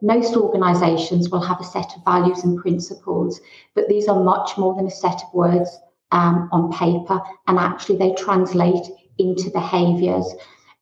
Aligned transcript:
most 0.00 0.36
organisations 0.36 1.28
will 1.28 1.40
have 1.40 1.60
a 1.60 1.64
set 1.64 1.96
of 1.96 2.04
values 2.04 2.44
and 2.44 2.56
principles, 2.56 3.40
but 3.74 3.88
these 3.88 4.06
are 4.06 4.22
much 4.22 4.56
more 4.56 4.76
than 4.76 4.86
a 4.86 4.90
set 4.90 5.20
of 5.24 5.34
words 5.34 5.76
um, 6.12 6.48
on 6.52 6.72
paper, 6.72 7.20
and 7.48 7.58
actually 7.58 7.98
they 7.98 8.14
translate 8.14 8.86
into 9.18 9.50
behaviours. 9.50 10.32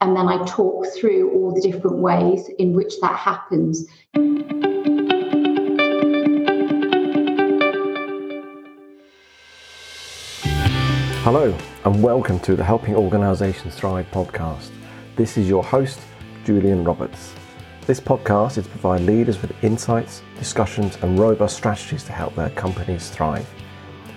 And 0.02 0.14
then 0.14 0.29
I 0.29 0.44
talk 0.44 0.87
through 0.94 1.32
all 1.32 1.54
the 1.54 1.62
different 1.62 1.96
ways 1.96 2.50
in 2.58 2.74
which 2.74 3.00
that 3.00 3.16
happens. 3.16 3.87
Hello, 11.24 11.56
and 11.87 12.03
welcome 12.03 12.38
to 12.40 12.54
the 12.54 12.62
Helping 12.62 12.94
Organisations 12.94 13.74
Thrive 13.74 14.06
podcast. 14.10 14.69
This 15.17 15.38
is 15.38 15.48
your 15.48 15.64
host, 15.64 16.01
Julian 16.45 16.84
Roberts. 16.84 17.33
This 17.87 18.00
podcast 18.00 18.59
is 18.59 18.64
to 18.64 18.70
provide 18.70 19.02
leaders 19.02 19.41
with 19.41 19.52
insights, 19.62 20.20
discussions, 20.41 20.98
and 21.02 21.16
robust 21.16 21.56
strategies 21.56 22.02
to 22.06 22.12
help 22.12 22.34
their 22.34 22.51
companies 22.51 23.11
thrive. 23.11 23.48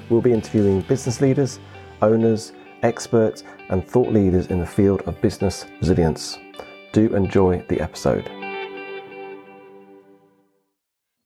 We'll 0.09 0.21
be 0.21 0.33
interviewing 0.33 0.81
business 0.81 1.21
leaders, 1.21 1.59
owners, 2.01 2.53
experts, 2.81 3.43
and 3.69 3.87
thought 3.87 4.11
leaders 4.11 4.47
in 4.47 4.59
the 4.59 4.65
field 4.65 5.03
of 5.03 5.21
business 5.21 5.67
resilience. 5.81 6.39
Do 6.93 7.15
enjoy 7.15 7.63
the 7.69 7.79
episode. 7.79 8.27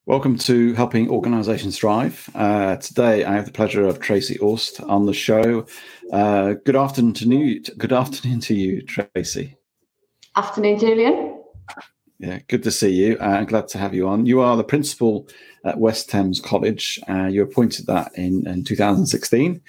Welcome 0.06 0.38
to 0.40 0.74
Helping 0.74 1.10
Organisations 1.10 1.80
Thrive. 1.80 2.30
Uh, 2.36 2.76
today, 2.76 3.24
I 3.24 3.36
have 3.36 3.46
the 3.46 3.54
pleasure 3.54 3.86
of 3.86 4.02
Tracy 4.02 4.38
Aust 4.40 4.82
on 4.82 5.06
the 5.06 5.14
show. 5.14 5.66
Uh, 6.12 6.56
good 6.66 6.76
afternoon 6.76 7.14
to 7.14 7.26
you. 7.26 7.62
Good 7.78 7.94
afternoon 7.94 8.42
to 8.42 8.54
you, 8.54 8.82
Tracy. 8.82 9.56
Afternoon, 10.36 10.78
Julian. 10.78 11.40
Yeah, 12.24 12.40
good 12.48 12.64
to 12.64 12.72
see 12.72 12.92
you. 12.92 13.18
Uh, 13.18 13.44
glad 13.44 13.68
to 13.68 13.78
have 13.78 13.94
you 13.94 14.08
on. 14.08 14.26
You 14.26 14.40
are 14.40 14.56
the 14.56 14.64
principal 14.64 15.28
at 15.66 15.78
West 15.78 16.10
Thames 16.10 16.40
College. 16.40 16.98
Uh, 17.10 17.26
you 17.26 17.44
appointed 17.44 17.86
that 17.88 18.18
in, 18.18 18.48
in 18.48 18.64
2016. 18.64 19.60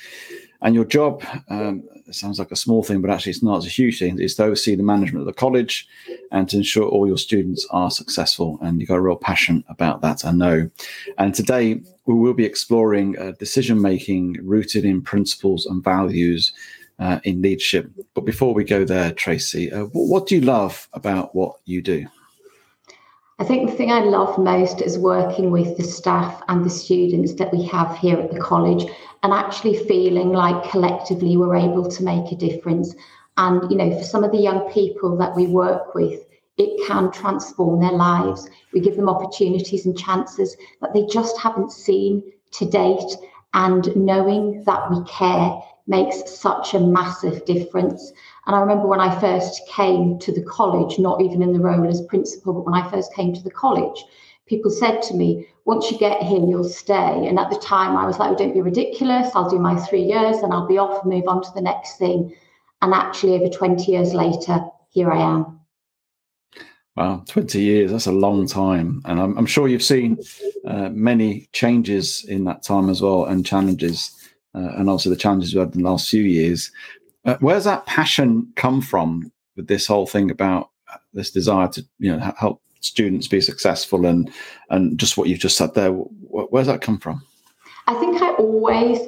And 0.62 0.74
your 0.76 0.84
job 0.84 1.24
um, 1.48 1.82
sounds 2.12 2.38
like 2.38 2.52
a 2.52 2.56
small 2.56 2.84
thing, 2.84 3.02
but 3.02 3.10
actually 3.10 3.30
it's 3.30 3.42
not. 3.42 3.56
It's 3.56 3.66
a 3.66 3.70
huge 3.70 3.98
thing. 3.98 4.20
It's 4.20 4.36
to 4.36 4.44
oversee 4.44 4.76
the 4.76 4.84
management 4.84 5.22
of 5.22 5.26
the 5.26 5.32
college 5.32 5.88
and 6.30 6.48
to 6.48 6.58
ensure 6.58 6.86
all 6.88 7.08
your 7.08 7.18
students 7.18 7.66
are 7.70 7.90
successful. 7.90 8.60
And 8.62 8.78
you've 8.78 8.88
got 8.88 8.98
a 8.98 9.02
real 9.02 9.16
passion 9.16 9.64
about 9.68 10.00
that, 10.02 10.24
I 10.24 10.30
know. 10.30 10.70
And 11.18 11.34
today 11.34 11.80
we 12.06 12.14
will 12.14 12.34
be 12.34 12.44
exploring 12.44 13.18
uh, 13.18 13.32
decision 13.32 13.82
making 13.82 14.38
rooted 14.44 14.84
in 14.84 15.02
principles 15.02 15.66
and 15.66 15.82
values 15.82 16.52
uh, 17.00 17.18
in 17.24 17.42
leadership. 17.42 17.90
But 18.14 18.24
before 18.24 18.54
we 18.54 18.62
go 18.62 18.84
there, 18.84 19.10
Tracy, 19.10 19.72
uh, 19.72 19.86
what, 19.86 20.06
what 20.06 20.26
do 20.28 20.36
you 20.36 20.40
love 20.40 20.88
about 20.92 21.34
what 21.34 21.56
you 21.64 21.82
do? 21.82 22.06
I 23.40 23.44
think 23.44 23.68
the 23.68 23.76
thing 23.76 23.90
I 23.90 24.00
love 24.00 24.38
most 24.38 24.80
is 24.80 24.96
working 24.96 25.50
with 25.50 25.76
the 25.76 25.82
staff 25.82 26.40
and 26.46 26.64
the 26.64 26.70
students 26.70 27.34
that 27.34 27.52
we 27.52 27.64
have 27.64 27.98
here 27.98 28.16
at 28.20 28.30
the 28.30 28.38
college 28.38 28.88
and 29.24 29.32
actually 29.32 29.76
feeling 29.88 30.30
like 30.30 30.70
collectively 30.70 31.36
we're 31.36 31.56
able 31.56 31.90
to 31.90 32.04
make 32.04 32.30
a 32.30 32.36
difference. 32.36 32.94
And, 33.36 33.68
you 33.68 33.76
know, 33.76 33.98
for 33.98 34.04
some 34.04 34.22
of 34.22 34.30
the 34.30 34.38
young 34.38 34.70
people 34.70 35.16
that 35.16 35.34
we 35.34 35.48
work 35.48 35.96
with, 35.96 36.20
it 36.58 36.86
can 36.86 37.10
transform 37.10 37.80
their 37.80 37.90
lives. 37.90 38.48
We 38.72 38.78
give 38.78 38.94
them 38.94 39.08
opportunities 39.08 39.84
and 39.84 39.98
chances 39.98 40.56
that 40.80 40.94
they 40.94 41.04
just 41.06 41.36
haven't 41.40 41.72
seen 41.72 42.22
to 42.52 42.64
date. 42.64 43.16
And 43.52 43.94
knowing 43.96 44.62
that 44.62 44.88
we 44.92 45.02
care 45.06 45.60
makes 45.88 46.38
such 46.38 46.74
a 46.74 46.80
massive 46.80 47.44
difference. 47.44 48.12
And 48.46 48.54
I 48.54 48.60
remember 48.60 48.86
when 48.86 49.00
I 49.00 49.18
first 49.20 49.62
came 49.68 50.18
to 50.18 50.32
the 50.32 50.42
college, 50.42 50.98
not 50.98 51.22
even 51.22 51.42
in 51.42 51.52
the 51.52 51.60
role 51.60 51.88
as 51.88 52.02
principal, 52.02 52.52
but 52.52 52.66
when 52.66 52.74
I 52.74 52.90
first 52.90 53.14
came 53.14 53.32
to 53.32 53.42
the 53.42 53.50
college, 53.50 54.04
people 54.46 54.70
said 54.70 55.00
to 55.02 55.14
me, 55.14 55.46
once 55.64 55.90
you 55.90 55.98
get 55.98 56.22
here, 56.22 56.44
you'll 56.44 56.64
stay. 56.64 57.26
And 57.26 57.38
at 57.38 57.50
the 57.50 57.56
time, 57.56 57.96
I 57.96 58.04
was 58.04 58.18
like, 58.18 58.30
oh, 58.32 58.36
don't 58.36 58.52
be 58.52 58.60
ridiculous. 58.60 59.30
I'll 59.34 59.48
do 59.48 59.58
my 59.58 59.76
three 59.76 60.02
years 60.02 60.38
and 60.38 60.52
I'll 60.52 60.66
be 60.66 60.78
off 60.78 61.02
and 61.02 61.12
move 61.12 61.26
on 61.26 61.42
to 61.42 61.50
the 61.54 61.62
next 61.62 61.96
thing. 61.96 62.34
And 62.82 62.92
actually, 62.92 63.34
over 63.34 63.48
20 63.48 63.90
years 63.90 64.12
later, 64.12 64.60
here 64.90 65.10
I 65.10 65.22
am. 65.22 65.60
Wow, 66.96 67.24
20 67.26 67.58
years, 67.60 67.90
that's 67.90 68.06
a 68.06 68.12
long 68.12 68.46
time. 68.46 69.02
And 69.04 69.18
I'm, 69.20 69.36
I'm 69.36 69.46
sure 69.46 69.66
you've 69.66 69.82
seen 69.82 70.18
uh, 70.64 70.90
many 70.90 71.48
changes 71.52 72.24
in 72.28 72.44
that 72.44 72.62
time 72.62 72.88
as 72.88 73.02
well 73.02 73.24
and 73.24 73.44
challenges. 73.44 74.14
Uh, 74.54 74.70
and 74.76 74.88
also 74.88 75.10
the 75.10 75.16
challenges 75.16 75.52
we 75.52 75.58
had 75.58 75.74
in 75.74 75.82
the 75.82 75.90
last 75.90 76.08
few 76.08 76.22
years. 76.22 76.70
Uh, 77.24 77.36
where's 77.40 77.64
that 77.64 77.86
passion 77.86 78.52
come 78.56 78.80
from 78.80 79.32
with 79.56 79.66
this 79.66 79.86
whole 79.86 80.06
thing 80.06 80.30
about 80.30 80.70
this 81.12 81.30
desire 81.30 81.68
to 81.68 81.84
you 81.98 82.14
know 82.14 82.34
help 82.38 82.60
students 82.80 83.26
be 83.26 83.40
successful 83.40 84.04
and 84.06 84.30
and 84.70 84.98
just 84.98 85.16
what 85.16 85.28
you've 85.28 85.38
just 85.38 85.56
said 85.56 85.74
there? 85.74 85.90
Where's 85.90 86.66
that 86.66 86.82
come 86.82 86.98
from? 86.98 87.22
I 87.86 87.94
think 87.94 88.20
I 88.20 88.32
always 88.34 88.98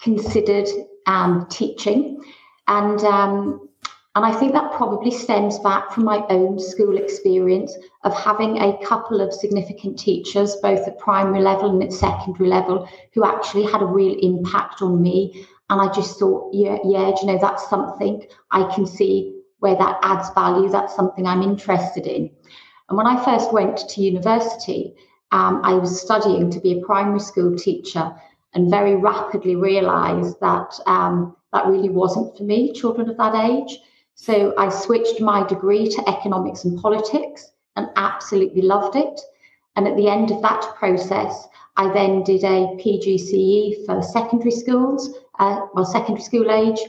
considered 0.00 0.68
um, 1.06 1.46
teaching, 1.50 2.22
and 2.68 3.00
um, 3.00 3.68
and 4.14 4.24
I 4.24 4.32
think 4.32 4.52
that 4.52 4.72
probably 4.72 5.10
stems 5.10 5.58
back 5.58 5.92
from 5.92 6.04
my 6.04 6.24
own 6.30 6.58
school 6.58 6.96
experience 6.96 7.76
of 8.04 8.14
having 8.14 8.58
a 8.58 8.76
couple 8.84 9.20
of 9.20 9.32
significant 9.32 9.98
teachers, 9.98 10.56
both 10.56 10.86
at 10.88 10.98
primary 10.98 11.40
level 11.40 11.70
and 11.70 11.82
at 11.82 11.92
secondary 11.92 12.48
level, 12.48 12.88
who 13.12 13.24
actually 13.24 13.64
had 13.64 13.82
a 13.82 13.86
real 13.86 14.18
impact 14.20 14.82
on 14.82 15.02
me 15.02 15.46
and 15.70 15.80
I 15.80 15.92
just 15.92 16.18
thought, 16.18 16.50
yeah, 16.52 16.78
yeah, 16.84 17.12
you 17.20 17.26
know, 17.26 17.38
that's 17.40 17.68
something 17.68 18.26
I 18.50 18.72
can 18.74 18.86
see 18.86 19.34
where 19.58 19.76
that 19.76 19.98
adds 20.02 20.30
value. 20.30 20.68
That's 20.68 20.94
something 20.94 21.26
I'm 21.26 21.42
interested 21.42 22.06
in. 22.06 22.30
And 22.88 22.96
when 22.96 23.06
I 23.06 23.22
first 23.22 23.52
went 23.52 23.76
to 23.76 24.00
university, 24.00 24.94
um, 25.30 25.60
I 25.62 25.74
was 25.74 26.00
studying 26.00 26.50
to 26.50 26.60
be 26.60 26.78
a 26.78 26.86
primary 26.86 27.20
school 27.20 27.56
teacher 27.56 28.14
and 28.54 28.70
very 28.70 28.96
rapidly 28.96 29.56
realized 29.56 30.40
that 30.40 30.78
um, 30.86 31.36
that 31.52 31.66
really 31.66 31.90
wasn't 31.90 32.36
for 32.36 32.44
me, 32.44 32.72
children 32.72 33.10
of 33.10 33.16
that 33.18 33.34
age. 33.34 33.78
So 34.14 34.54
I 34.58 34.70
switched 34.70 35.20
my 35.20 35.46
degree 35.46 35.88
to 35.88 36.08
economics 36.08 36.64
and 36.64 36.80
politics 36.80 37.50
and 37.76 37.88
absolutely 37.96 38.62
loved 38.62 38.96
it. 38.96 39.20
And 39.76 39.86
at 39.86 39.96
the 39.96 40.08
end 40.08 40.30
of 40.30 40.42
that 40.42 40.74
process, 40.76 41.46
I 41.76 41.92
then 41.92 42.24
did 42.24 42.42
a 42.42 42.74
PGCE 42.80 43.86
for 43.86 44.02
secondary 44.02 44.50
schools 44.50 45.14
uh, 45.38 45.66
well, 45.74 45.84
secondary 45.84 46.22
school 46.22 46.50
age. 46.50 46.80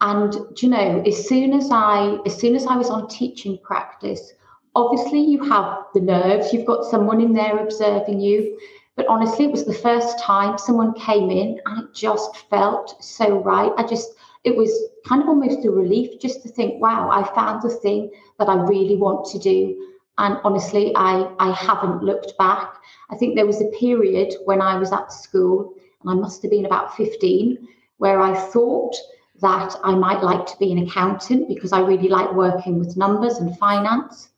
And 0.00 0.34
you 0.60 0.68
know, 0.68 1.02
as 1.06 1.28
soon 1.28 1.52
as 1.52 1.70
I 1.70 2.18
as 2.26 2.36
soon 2.36 2.56
as 2.56 2.66
I 2.66 2.76
was 2.76 2.90
on 2.90 3.08
teaching 3.08 3.58
practice, 3.62 4.32
obviously 4.74 5.20
you 5.20 5.42
have 5.44 5.84
the 5.94 6.00
nerves, 6.00 6.52
you've 6.52 6.66
got 6.66 6.84
someone 6.84 7.20
in 7.20 7.32
there 7.32 7.58
observing 7.58 8.20
you. 8.20 8.58
But 8.96 9.06
honestly, 9.06 9.46
it 9.46 9.50
was 9.50 9.64
the 9.64 9.72
first 9.74 10.18
time 10.18 10.58
someone 10.58 10.92
came 10.94 11.30
in 11.30 11.58
and 11.66 11.84
it 11.84 11.94
just 11.94 12.36
felt 12.50 13.02
so 13.02 13.38
right. 13.38 13.72
I 13.76 13.84
just 13.84 14.10
it 14.44 14.56
was 14.56 14.70
kind 15.06 15.22
of 15.22 15.28
almost 15.28 15.64
a 15.64 15.70
relief 15.70 16.20
just 16.20 16.42
to 16.42 16.48
think, 16.48 16.82
wow, 16.82 17.08
I 17.10 17.22
found 17.34 17.62
the 17.62 17.70
thing 17.70 18.10
that 18.38 18.48
I 18.48 18.56
really 18.56 18.96
want 18.96 19.24
to 19.26 19.38
do. 19.38 19.88
And 20.18 20.38
honestly, 20.44 20.92
I, 20.96 21.32
I 21.38 21.52
haven't 21.52 22.02
looked 22.02 22.36
back. 22.38 22.74
I 23.10 23.16
think 23.16 23.34
there 23.34 23.46
was 23.46 23.60
a 23.60 23.76
period 23.78 24.34
when 24.44 24.60
I 24.60 24.76
was 24.76 24.92
at 24.92 25.12
school, 25.12 25.74
and 26.02 26.10
I 26.10 26.14
must 26.14 26.42
have 26.42 26.50
been 26.50 26.66
about 26.66 26.96
15, 26.96 27.68
where 28.02 28.20
I 28.20 28.34
thought 28.34 28.96
that 29.42 29.76
I 29.84 29.94
might 29.94 30.24
like 30.24 30.44
to 30.46 30.58
be 30.58 30.72
an 30.72 30.78
accountant 30.78 31.46
because 31.46 31.72
I 31.72 31.78
really 31.78 32.08
like 32.08 32.32
working 32.32 32.80
with 32.80 32.96
numbers 32.96 33.38
and 33.38 33.56
finance. 33.58 34.30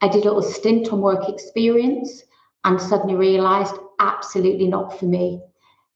I 0.00 0.06
did 0.06 0.22
a 0.22 0.28
little 0.28 0.40
stint 0.40 0.92
on 0.92 1.00
work 1.00 1.28
experience 1.28 2.22
and 2.62 2.80
suddenly 2.80 3.16
realized 3.16 3.74
absolutely 3.98 4.68
not 4.68 4.96
for 5.00 5.06
me. 5.06 5.42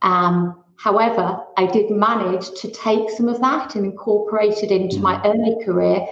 Um, 0.03 0.65
however, 0.79 1.45
I 1.57 1.67
did 1.67 1.93
manage 1.93 2.51
to 2.61 2.73
take 2.73 3.09
some 3.11 3.29
of 3.29 3.41
that 3.41 3.77
and 3.77 3.85
incorporate 3.85 4.65
it 4.65 4.73
into 4.73 4.99
my 4.99 5.23
early 5.25 5.65
career 5.65 6.05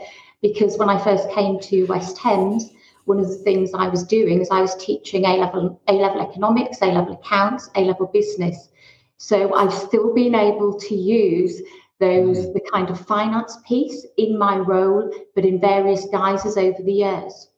because 0.43 0.79
when 0.79 0.91
I 0.91 1.03
first 1.03 1.29
came 1.31 1.59
to 1.59 1.87
West 1.87 2.19
Thames, 2.19 2.71
one 3.07 3.19
of 3.19 3.27
the 3.27 3.43
things 3.43 3.73
I 3.75 3.89
was 3.89 4.05
doing 4.05 4.41
is 4.41 4.49
I 4.49 4.61
was 4.61 4.77
teaching 4.77 5.25
A 5.25 5.39
level 5.39 5.81
A 5.89 5.95
level 5.95 6.21
economics, 6.21 6.83
A 6.83 6.87
level 6.87 7.15
accounts, 7.15 7.69
A 7.75 7.81
level 7.81 8.07
business. 8.07 8.69
So 9.17 9.55
I've 9.55 9.73
still 9.73 10.13
been 10.15 10.35
able 10.35 10.79
to 10.81 10.95
use 10.95 11.61
those, 12.01 12.39
mm. 12.39 12.53
the 12.53 12.61
kind 12.73 12.91
of 12.91 13.01
finance 13.07 13.57
piece 13.67 14.07
in 14.17 14.39
my 14.39 14.59
role, 14.59 15.13
but 15.35 15.45
in 15.45 15.61
various 15.61 16.07
guises 16.13 16.57
over 16.57 16.83
the 16.83 16.93
years. 16.93 17.49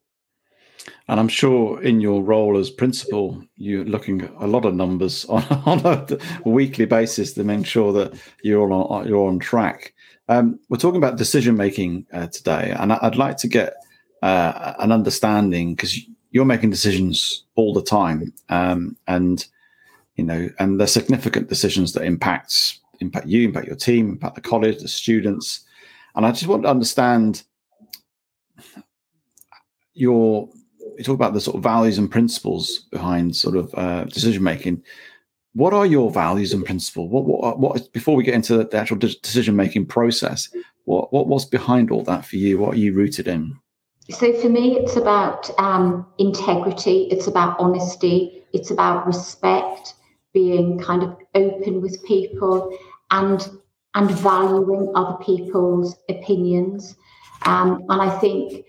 And 1.09 1.21
I'm 1.21 1.29
sure 1.29 1.83
in 1.83 2.01
your 2.01 2.23
role 2.23 2.59
as 2.59 2.71
principal, 2.71 3.43
you're 3.57 3.85
looking 3.85 4.23
at 4.23 4.33
a 4.39 4.47
lot 4.47 4.65
of 4.65 4.75
numbers 4.75 5.25
on, 5.29 5.45
on 5.65 5.81
a 5.85 6.19
weekly 6.45 6.85
basis 6.85 7.33
to 7.35 7.45
make 7.45 7.67
sure 7.67 7.93
that 7.93 8.15
you're 8.43 8.73
on 8.73 9.07
you're 9.07 9.29
on 9.29 9.39
track. 9.39 9.95
Um, 10.29 10.59
we're 10.69 10.79
talking 10.79 10.99
about 10.99 11.19
decision 11.19 11.57
making 11.57 12.07
uh, 12.13 12.27
today, 12.27 12.75
and 12.77 12.93
I'd 12.93 13.17
like 13.17 13.37
to 13.39 13.49
get 13.49 13.75
uh, 14.23 14.75
an 14.81 14.91
understanding 14.91 15.75
because 15.75 15.97
you're 16.31 16.45
making 16.45 16.71
decisions 16.71 17.45
all 17.55 17.73
the 17.73 17.83
time, 17.83 18.33
um, 18.49 18.97
and 19.07 19.47
you 20.17 20.25
know, 20.25 20.49
and 20.59 20.81
the 20.81 20.87
significant 20.87 21.49
decisions 21.49 21.93
that 21.93 22.05
impacts 22.05 22.81
impact 23.01 23.27
you, 23.27 23.45
impact 23.45 23.67
your 23.67 23.77
team, 23.77 24.11
impact 24.11 24.35
the 24.35 24.41
college, 24.41 24.79
the 24.79 24.89
students. 24.89 25.65
And 26.15 26.25
I 26.25 26.33
just 26.33 26.47
want 26.47 26.63
to 26.63 26.71
understand 26.71 27.43
your 29.95 30.49
you 30.97 31.05
talk 31.05 31.15
about 31.15 31.35
the 31.35 31.41
sort 31.41 31.57
of 31.57 31.63
values 31.63 31.99
and 31.99 32.11
principles 32.11 32.87
behind 32.91 33.37
sort 33.37 33.57
of 33.57 33.75
uh, 33.75 34.05
decision 34.05 34.43
making. 34.43 34.83
What 35.53 35.73
are 35.73 35.87
your 35.87 36.11
values 36.11 36.53
and 36.53 36.65
principles? 36.65 37.11
What, 37.11 37.25
what, 37.25 37.59
what, 37.59 37.93
before 37.93 38.15
we 38.15 38.25
get 38.25 38.35
into 38.35 38.65
the 38.65 38.77
actual 38.77 38.99
decision 38.99 39.57
making 39.57 39.87
process, 39.87 40.49
what, 40.85 41.13
what, 41.13 41.29
what's 41.29 41.45
behind 41.45 41.91
all 41.91 42.03
that 42.05 42.25
for 42.25 42.37
you? 42.37 42.59
What 42.59 42.75
are 42.75 42.79
you 42.79 42.93
rooted 42.95 43.29
in? 43.29 43.57
So 44.11 44.33
for 44.41 44.49
me, 44.49 44.77
it's 44.79 44.97
about 44.97 45.51
um, 45.59 46.07
integrity. 46.19 47.09
It's 47.11 47.27
about 47.27 47.59
honesty. 47.59 48.45
It's 48.53 48.71
about 48.71 49.07
respect, 49.07 49.95
being 50.41 50.79
kind 50.79 51.03
of 51.03 51.17
open 51.35 51.81
with 51.81 52.05
people, 52.05 52.57
and 53.11 53.41
and 53.95 54.11
valuing 54.11 54.93
other 54.95 55.17
people's 55.25 55.97
opinions. 56.11 56.97
Um, 57.53 57.69
and 57.89 58.03
I 58.03 58.11
think 58.19 58.67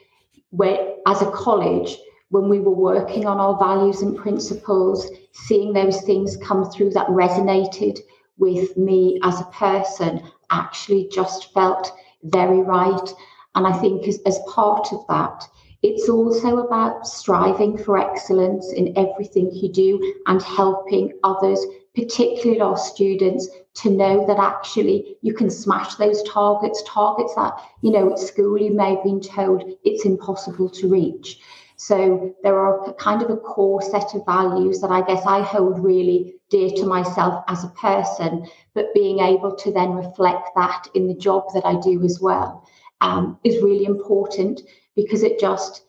where, 0.51 0.95
as 1.05 1.21
a 1.21 1.31
college, 1.31 1.97
when 2.29 2.47
we 2.47 2.59
were 2.59 2.79
working 2.91 3.25
on 3.25 3.37
our 3.45 3.57
values 3.57 4.01
and 4.01 4.15
principles, 4.25 5.05
seeing 5.33 5.73
those 5.73 6.01
things 6.03 6.37
come 6.47 6.63
through 6.71 6.91
that 6.91 7.07
resonated 7.23 7.99
with 8.37 8.77
me 8.77 9.19
as 9.23 9.41
a 9.41 9.51
person 9.65 10.21
actually 10.49 11.09
just 11.11 11.53
felt 11.53 11.91
very 12.23 12.61
right. 12.61 13.09
And 13.55 13.67
I 13.67 13.73
think 13.81 14.07
as, 14.07 14.19
as 14.25 14.39
part 14.47 14.93
of 14.93 15.05
that, 15.09 15.43
it's 15.83 16.09
also 16.09 16.57
about 16.57 17.07
striving 17.07 17.77
for 17.77 17.97
excellence 17.97 18.73
in 18.73 18.97
everything 18.97 19.51
you 19.51 19.71
do 19.71 20.15
and 20.25 20.41
helping 20.41 21.13
others, 21.23 21.63
particularly 21.95 22.61
our 22.61 22.77
students, 22.77 23.47
to 23.75 23.91
know 23.91 24.25
that 24.25 24.39
actually 24.39 25.17
you 25.21 25.33
can 25.33 25.51
smash 25.51 25.95
those 25.95 26.23
targets, 26.23 26.81
targets 26.87 27.35
that, 27.35 27.53
you 27.81 27.91
know, 27.91 28.11
at 28.11 28.19
school 28.19 28.59
you 28.59 28.73
may 28.73 28.95
have 28.95 29.03
been 29.03 29.21
told 29.21 29.63
it's 29.83 30.05
impossible 30.05 30.69
to 30.69 30.87
reach. 30.87 31.39
So 31.75 32.35
there 32.41 32.57
are 32.57 32.91
kind 32.95 33.21
of 33.21 33.29
a 33.29 33.37
core 33.37 33.83
set 33.83 34.15
of 34.15 34.25
values 34.25 34.81
that 34.81 34.89
I 34.89 35.01
guess 35.01 35.23
I 35.27 35.43
hold 35.43 35.83
really 35.83 36.33
dear 36.49 36.71
to 36.71 36.87
myself 36.87 37.43
as 37.47 37.63
a 37.63 37.69
person, 37.69 38.47
but 38.73 38.93
being 38.95 39.19
able 39.19 39.55
to 39.55 39.71
then 39.71 39.91
reflect 39.91 40.49
that 40.55 40.87
in 40.95 41.07
the 41.07 41.13
job 41.13 41.43
that 41.53 41.65
I 41.67 41.79
do 41.79 42.03
as 42.03 42.19
well 42.19 42.67
um, 43.01 43.37
is 43.43 43.61
really 43.61 43.85
important 43.85 44.61
because 44.97 45.23
it 45.23 45.39
just 45.39 45.83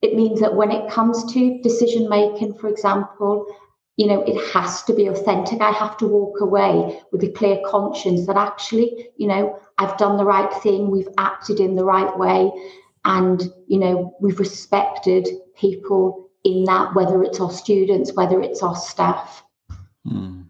it 0.00 0.16
means 0.16 0.40
that 0.40 0.56
when 0.56 0.70
it 0.70 0.90
comes 0.90 1.30
to 1.32 1.60
decision 1.62 2.08
making, 2.08 2.54
for 2.54 2.68
example, 2.68 3.46
you 3.96 4.06
know, 4.06 4.22
it 4.22 4.36
has 4.52 4.82
to 4.84 4.94
be 4.94 5.06
authentic. 5.06 5.60
I 5.60 5.70
have 5.70 5.96
to 5.98 6.06
walk 6.06 6.40
away 6.40 7.00
with 7.12 7.22
a 7.22 7.28
clear 7.28 7.60
conscience 7.66 8.26
that 8.26 8.36
actually, 8.36 9.10
you 9.16 9.28
know, 9.28 9.60
I've 9.78 9.96
done 9.98 10.16
the 10.16 10.24
right 10.24 10.52
thing, 10.62 10.90
we've 10.90 11.08
acted 11.18 11.60
in 11.60 11.76
the 11.76 11.84
right 11.84 12.16
way, 12.18 12.50
and, 13.04 13.42
you 13.68 13.78
know, 13.78 14.16
we've 14.20 14.40
respected 14.40 15.28
people 15.56 16.30
in 16.42 16.64
that, 16.64 16.94
whether 16.94 17.22
it's 17.22 17.38
our 17.38 17.52
students, 17.52 18.14
whether 18.14 18.40
it's 18.40 18.62
our 18.62 18.74
staff. 18.74 19.44
Mm. 20.06 20.46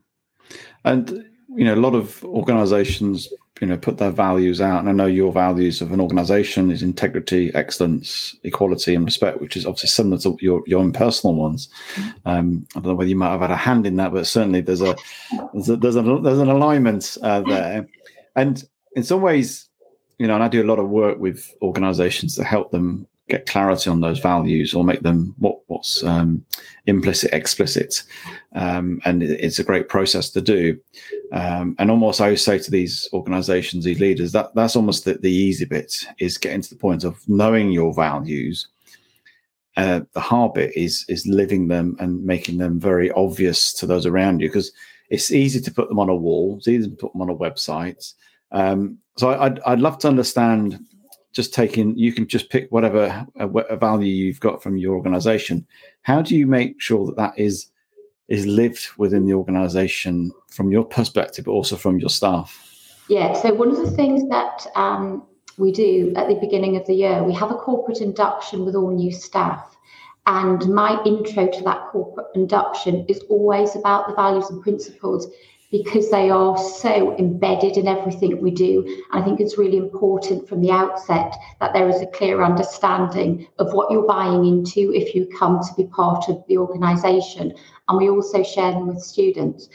And, 0.85 1.26
you 1.54 1.64
know, 1.64 1.75
a 1.75 1.76
lot 1.76 1.94
of 1.94 2.25
organizations 2.25 3.28
you 3.62 3.69
know 3.69 3.78
put 3.78 3.99
their 3.99 4.10
values 4.10 4.60
out. 4.60 4.81
And 4.81 4.88
i 4.88 4.93
know 4.93 5.06
your 5.06 5.32
values 5.32 5.81
of 5.81 5.93
an 5.93 6.00
organization 6.00 6.70
is 6.72 6.82
integrity 6.82 7.54
excellence 7.54 8.34
equality 8.43 8.94
and 8.94 9.04
respect 9.04 9.40
which 9.40 9.56
is 9.56 9.64
obviously 9.64 9.88
similar 9.88 10.19
to 10.19 10.37
your, 10.40 10.62
your 10.66 10.81
own 10.81 10.93
personal 10.93 11.37
ones. 11.37 11.69
Um, 12.26 12.66
i 12.75 12.81
don't 12.81 12.88
know 12.88 12.94
whether 12.94 13.08
you 13.08 13.16
might 13.16 13.31
have 13.31 13.40
had 13.40 13.52
a 13.52 13.56
hand 13.56 13.87
in 13.87 13.96
that 13.96 14.12
but 14.12 14.26
certainly 14.26 14.62
there's 14.62 14.82
a 14.82 14.96
there's 15.54 15.69
a, 15.69 15.76
there's, 15.76 15.96
a, 15.96 16.02
there's 16.02 16.40
an 16.40 16.50
alignment 16.50 17.16
uh, 17.22 17.43
there. 17.43 17.87
And 18.34 18.62
in 18.96 19.05
some 19.05 19.22
ways 19.22 19.69
you 20.19 20.26
know 20.26 20.34
and 20.34 20.43
i 20.43 20.48
do 20.48 20.62
a 20.62 20.70
lot 20.70 20.81
of 20.81 20.88
work 20.88 21.19
with 21.19 21.55
organizations 21.62 22.34
to 22.37 22.44
help 22.44 22.72
them 22.72 23.06
get 23.28 23.46
clarity 23.46 23.88
on 23.88 24.00
those 24.00 24.19
values 24.19 24.74
or 24.74 24.84
make 24.84 25.00
them 25.00 25.34
what 25.38 25.60
what's 25.69 26.02
um, 26.04 26.44
implicit 26.86 27.32
explicit. 27.32 28.02
Um, 28.54 29.00
and 29.04 29.22
it's 29.22 29.58
a 29.58 29.64
great 29.64 29.88
process 29.88 30.30
to 30.30 30.40
do. 30.40 30.78
Um, 31.32 31.74
and 31.78 31.90
almost 31.90 32.20
i 32.20 32.24
always 32.24 32.44
say 32.44 32.58
to 32.58 32.70
these 32.70 33.08
organizations 33.14 33.84
these 33.84 34.00
leaders 34.00 34.32
that 34.32 34.54
that's 34.54 34.76
almost 34.76 35.06
the, 35.06 35.14
the 35.14 35.32
easy 35.32 35.64
bit 35.64 35.96
is 36.19 36.36
getting 36.36 36.60
to 36.60 36.69
the 36.69 36.80
point 36.80 37.04
of 37.04 37.26
knowing 37.28 37.70
your 37.70 37.94
values. 37.94 38.69
Uh, 39.78 40.00
the 40.12 40.20
hard 40.20 40.52
bit 40.52 40.76
is 40.76 41.06
is 41.08 41.26
living 41.26 41.69
them 41.69 41.96
and 41.98 42.22
making 42.24 42.58
them 42.58 42.78
very 42.78 43.10
obvious 43.12 43.72
to 43.72 43.86
those 43.86 44.04
around 44.04 44.40
you 44.40 44.48
because 44.48 44.72
it's 45.08 45.32
easy 45.32 45.60
to 45.60 45.70
put 45.70 45.88
them 45.88 45.98
on 45.98 46.10
a 46.10 46.14
wall 46.14 46.56
it's 46.58 46.69
easy 46.69 46.90
to 46.90 46.96
put 46.96 47.12
them 47.12 47.22
on 47.22 47.30
a 47.30 47.34
website. 47.34 48.12
Um, 48.50 48.98
so 49.16 49.30
I'd, 49.30 49.60
I'd 49.60 49.80
love 49.80 49.98
to 50.00 50.08
understand 50.08 50.78
just 51.32 51.55
taking 51.55 51.96
you 51.96 52.12
can 52.12 52.26
just 52.26 52.50
pick 52.50 52.70
whatever 52.70 53.26
a, 53.37 53.49
a 53.49 53.76
value 53.76 54.12
you've 54.12 54.40
got 54.40 54.62
from 54.62 54.76
your 54.76 54.94
organization. 54.94 55.67
How 56.02 56.23
do 56.23 56.37
you 56.37 56.46
make 56.46 56.81
sure 56.81 57.06
that 57.06 57.17
that 57.17 57.32
is 57.37 57.69
is 58.29 58.46
lived 58.46 58.88
within 58.99 59.26
the 59.26 59.34
organization 59.34 60.32
from 60.49 60.70
your 60.70 60.84
perspective 60.84 61.46
but 61.46 61.52
also 61.52 61.76
from 61.76 61.99
your 61.99 62.11
staff? 62.11 63.05
Yeah 63.08 63.32
so 63.32 63.52
one 63.52 63.70
of 63.70 63.79
the 63.79 63.90
things 63.90 64.29
that 64.29 64.67
um, 64.75 65.26
we 65.58 65.73
do 65.73 66.12
at 66.17 66.29
the 66.29 66.37
beginning 66.37 66.76
of 66.76 66.87
the 66.87 66.94
year 66.94 67.23
we 67.23 67.34
have 67.34 67.50
a 67.50 67.56
corporate 67.56 68.00
induction 68.00 68.64
with 68.64 68.75
all 68.75 68.90
new 68.90 69.12
staff. 69.12 69.76
And 70.25 70.73
my 70.73 71.02
intro 71.05 71.49
to 71.49 71.64
that 71.64 71.88
corporate 71.90 72.29
induction 72.37 73.05
is 73.08 73.20
always 73.29 73.75
about 73.75 74.06
the 74.06 74.14
values 74.14 74.49
and 74.50 74.62
principles 74.62 75.26
because 75.72 76.10
they 76.10 76.28
are 76.28 76.56
so 76.58 77.16
embedded 77.19 77.78
in 77.78 77.88
everything 77.88 78.40
we 78.42 78.50
do. 78.50 79.04
I 79.10 79.22
think 79.22 79.40
it's 79.40 79.56
really 79.56 79.78
important 79.78 80.46
from 80.46 80.60
the 80.60 80.70
outset 80.70 81.34
that 81.60 81.72
there 81.72 81.88
is 81.88 82.02
a 82.02 82.06
clear 82.06 82.42
understanding 82.42 83.48
of 83.58 83.72
what 83.72 83.90
you're 83.90 84.06
buying 84.06 84.44
into 84.44 84.92
if 84.94 85.14
you 85.14 85.26
come 85.38 85.60
to 85.60 85.74
be 85.74 85.88
part 85.88 86.28
of 86.28 86.44
the 86.46 86.58
organisation. 86.58 87.54
And 87.88 87.98
we 87.98 88.10
also 88.10 88.42
share 88.42 88.72
them 88.72 88.86
with 88.86 89.00
students. 89.00 89.70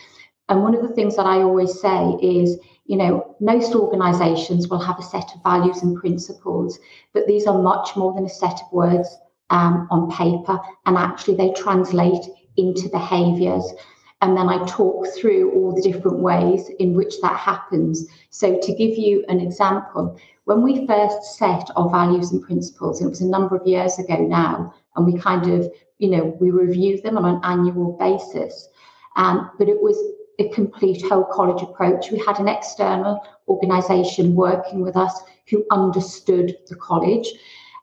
And 0.50 0.62
one 0.62 0.76
of 0.76 0.88
the 0.88 0.94
things 0.94 1.16
that 1.16 1.26
I 1.26 1.38
always 1.38 1.82
say 1.82 2.16
is, 2.22 2.60
you 2.86 2.96
know, 2.96 3.36
most 3.40 3.74
organisations 3.74 4.68
will 4.68 4.80
have 4.80 5.00
a 5.00 5.04
set 5.04 5.36
of 5.36 5.42
values 5.44 5.82
and 5.82 5.98
principles, 5.98 6.78
but 7.12 7.26
these 7.26 7.48
are 7.48 7.62
much 7.62 7.96
more 7.96 8.14
than 8.14 8.26
a 8.26 8.30
set 8.30 8.54
of 8.54 8.72
words 8.72 9.18
um, 9.50 9.88
on 9.90 10.12
paper, 10.12 10.60
and 10.86 10.96
actually 10.96 11.36
they 11.36 11.52
translate 11.54 12.24
into 12.56 12.88
behaviours. 12.90 13.74
And 14.22 14.36
then 14.36 14.50
I 14.50 14.66
talk 14.66 15.06
through 15.16 15.52
all 15.52 15.76
the 15.76 15.82
different 15.82 16.20
ways 16.20 16.70
in 16.80 16.96
which 16.96 17.22
that 17.22 17.38
happens. 17.38 18.08
So, 18.32 18.60
to 18.60 18.74
give 18.74 18.98
you 18.98 19.24
an 19.30 19.40
example, 19.40 20.18
when 20.46 20.64
we 20.64 20.88
first 20.88 21.38
set 21.38 21.70
our 21.76 21.90
values 21.90 22.32
and 22.32 22.42
principles, 22.42 23.00
and 23.00 23.08
it 23.08 23.12
was 23.12 23.22
a 23.22 23.28
number 23.28 23.56
of 23.56 23.68
years 23.68 24.00
ago 24.00 24.16
now, 24.16 24.74
and 24.96 25.06
we 25.06 25.20
kind 25.20 25.48
of, 25.52 25.72
you 26.00 26.10
know, 26.10 26.36
we 26.40 26.50
review 26.50 27.00
them 27.02 27.18
on 27.18 27.26
an 27.26 27.42
annual 27.44 27.96
basis. 27.98 28.70
Um, 29.18 29.52
but 29.60 29.70
it 29.70 29.82
was 29.82 29.98
a 30.40 30.50
complete 30.50 31.04
whole 31.04 31.26
college 31.26 31.62
approach. 31.62 32.12
We 32.12 32.20
had 32.20 32.40
an 32.40 32.48
external 32.48 33.22
organisation 33.48 34.36
working 34.36 34.82
with 34.82 34.96
us 34.96 35.20
who 35.50 35.66
understood 35.70 36.58
the 36.68 36.76
college, 36.76 37.28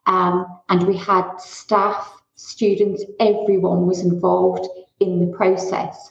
um, 0.07 0.47
and 0.69 0.87
we 0.87 0.97
had 0.97 1.37
staff, 1.39 2.13
students, 2.35 3.05
everyone 3.21 3.87
was 3.87 4.01
involved 4.01 4.69
in 5.01 5.21
the 5.21 5.37
process. 5.37 6.11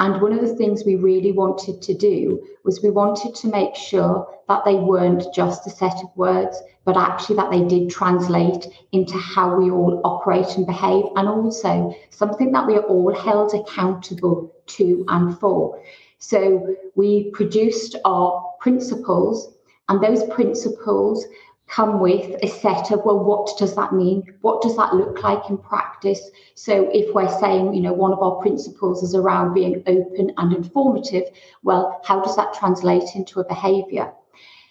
And 0.00 0.22
one 0.22 0.32
of 0.32 0.40
the 0.40 0.56
things 0.56 0.82
we 0.84 0.96
really 0.96 1.30
wanted 1.30 1.82
to 1.82 1.94
do 1.94 2.42
was 2.64 2.82
we 2.82 2.88
wanted 2.88 3.34
to 3.34 3.48
make 3.48 3.76
sure 3.76 4.26
that 4.48 4.64
they 4.64 4.74
weren't 4.74 5.32
just 5.34 5.66
a 5.66 5.70
set 5.70 6.02
of 6.02 6.16
words, 6.16 6.58
but 6.86 6.96
actually 6.96 7.36
that 7.36 7.50
they 7.50 7.62
did 7.64 7.90
translate 7.90 8.66
into 8.92 9.18
how 9.18 9.54
we 9.54 9.70
all 9.70 10.00
operate 10.02 10.56
and 10.56 10.66
behave, 10.66 11.04
and 11.16 11.28
also 11.28 11.94
something 12.08 12.50
that 12.52 12.66
we 12.66 12.76
are 12.76 12.84
all 12.84 13.14
held 13.14 13.52
accountable 13.52 14.50
to 14.68 15.04
and 15.08 15.38
for. 15.38 15.78
So 16.18 16.74
we 16.94 17.30
produced 17.32 17.94
our 18.06 18.42
principles, 18.58 19.52
and 19.90 20.02
those 20.02 20.24
principles 20.24 21.26
come 21.70 22.00
with 22.00 22.36
a 22.42 22.48
set 22.48 22.90
of 22.90 23.04
well 23.04 23.24
what 23.24 23.56
does 23.56 23.74
that 23.76 23.92
mean? 23.92 24.22
What 24.40 24.60
does 24.60 24.76
that 24.76 24.94
look 24.94 25.22
like 25.22 25.48
in 25.48 25.56
practice? 25.56 26.20
So 26.54 26.90
if 26.92 27.14
we're 27.14 27.40
saying 27.40 27.74
you 27.74 27.80
know 27.80 27.92
one 27.92 28.12
of 28.12 28.20
our 28.20 28.36
principles 28.42 29.02
is 29.02 29.14
around 29.14 29.54
being 29.54 29.82
open 29.86 30.32
and 30.36 30.52
informative 30.52 31.24
well 31.62 32.00
how 32.04 32.20
does 32.20 32.36
that 32.36 32.54
translate 32.54 33.14
into 33.14 33.40
a 33.40 33.44
behavior? 33.44 34.12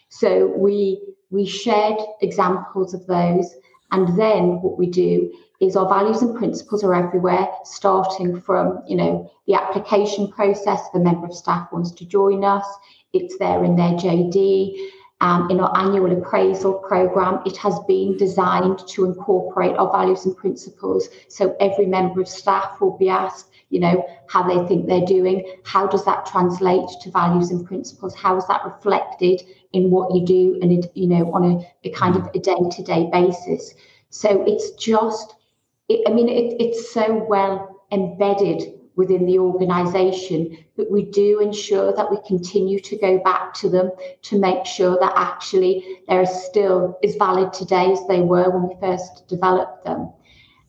So 0.10 0.48
we 0.48 1.02
we 1.32 1.46
shared 1.46 2.00
examples 2.22 2.94
of 2.94 3.06
those 3.08 3.56
and 3.92 4.20
then 4.20 4.62
what 4.62 4.78
we 4.78 4.88
do 4.88 5.32
is 5.60 5.76
our 5.76 5.88
values 5.88 6.22
and 6.22 6.38
principles 6.38 6.84
are 6.84 6.96
everywhere 6.96 7.48
starting 7.64 8.42
from 8.42 8.82
you 8.88 8.96
know 8.96 9.32
the 9.48 9.54
application 9.54 10.32
process 10.32 10.82
if 10.88 10.96
a 10.96 11.00
member 11.00 11.28
of 11.28 11.34
staff 11.34 11.72
wants 11.72 11.92
to 11.92 12.06
join 12.06 12.44
us 12.44 12.66
it's 13.14 13.38
there 13.38 13.64
in 13.64 13.76
their 13.76 13.94
jd 13.94 14.90
um, 15.22 15.50
in 15.50 15.60
our 15.60 15.76
annual 15.78 16.12
appraisal 16.18 16.74
program, 16.74 17.42
it 17.46 17.58
has 17.58 17.80
been 17.88 18.16
designed 18.18 18.80
to 18.88 19.06
incorporate 19.06 19.76
our 19.76 19.92
values 19.92 20.26
and 20.26 20.36
principles. 20.36 21.10
So 21.28 21.56
every 21.60 21.86
member 21.86 22.22
of 22.22 22.28
staff 22.28 22.80
will 22.80 22.98
be 22.98 23.10
asked, 23.10 23.50
you 23.70 23.80
know, 23.80 24.06
how 24.28 24.44
they 24.44 24.66
think 24.68 24.88
they're 24.88 25.06
doing. 25.06 25.46
How 25.64 25.88
does 25.88 26.06
that 26.06 26.26
translate 26.26 26.88
to 27.02 27.12
values 27.12 27.52
and 27.52 27.66
principles? 27.66 28.16
How 28.16 28.38
is 28.38 28.48
that 28.48 28.64
reflected 28.64 29.42
in 29.74 29.92
what 29.92 30.16
you 30.16 30.26
do 30.26 30.58
and, 30.62 30.90
you 30.94 31.08
know, 31.08 31.32
on 31.34 31.44
a, 31.44 31.88
a 31.88 31.92
kind 31.92 32.16
of 32.16 32.28
a 32.34 32.40
day 32.40 32.56
to 32.72 32.84
day 32.84 33.10
basis? 33.12 33.74
So 34.10 34.44
it's 34.48 34.72
just 34.72 35.36
it, 35.90 36.08
I 36.08 36.14
mean, 36.14 36.30
it, 36.30 36.56
it's 36.62 36.94
so 36.94 37.26
well 37.28 37.84
embedded 37.92 38.79
within 39.00 39.26
the 39.26 39.40
organisation 39.40 40.58
but 40.80 40.90
we 40.90 41.04
do 41.04 41.42
ensure 41.42 41.94
that 41.94 42.10
we 42.10 42.18
continue 42.26 42.80
to 42.80 42.98
go 42.98 43.18
back 43.20 43.54
to 43.54 43.70
them 43.70 43.92
to 44.22 44.40
make 44.40 44.66
sure 44.66 44.98
that 45.00 45.12
actually 45.16 46.00
they're 46.08 46.26
still 46.26 46.98
as 47.04 47.16
valid 47.16 47.52
today 47.52 47.92
as 47.92 48.00
they 48.08 48.22
were 48.22 48.50
when 48.50 48.70
we 48.70 48.76
first 48.80 49.28
developed 49.28 49.84
them. 49.84 50.10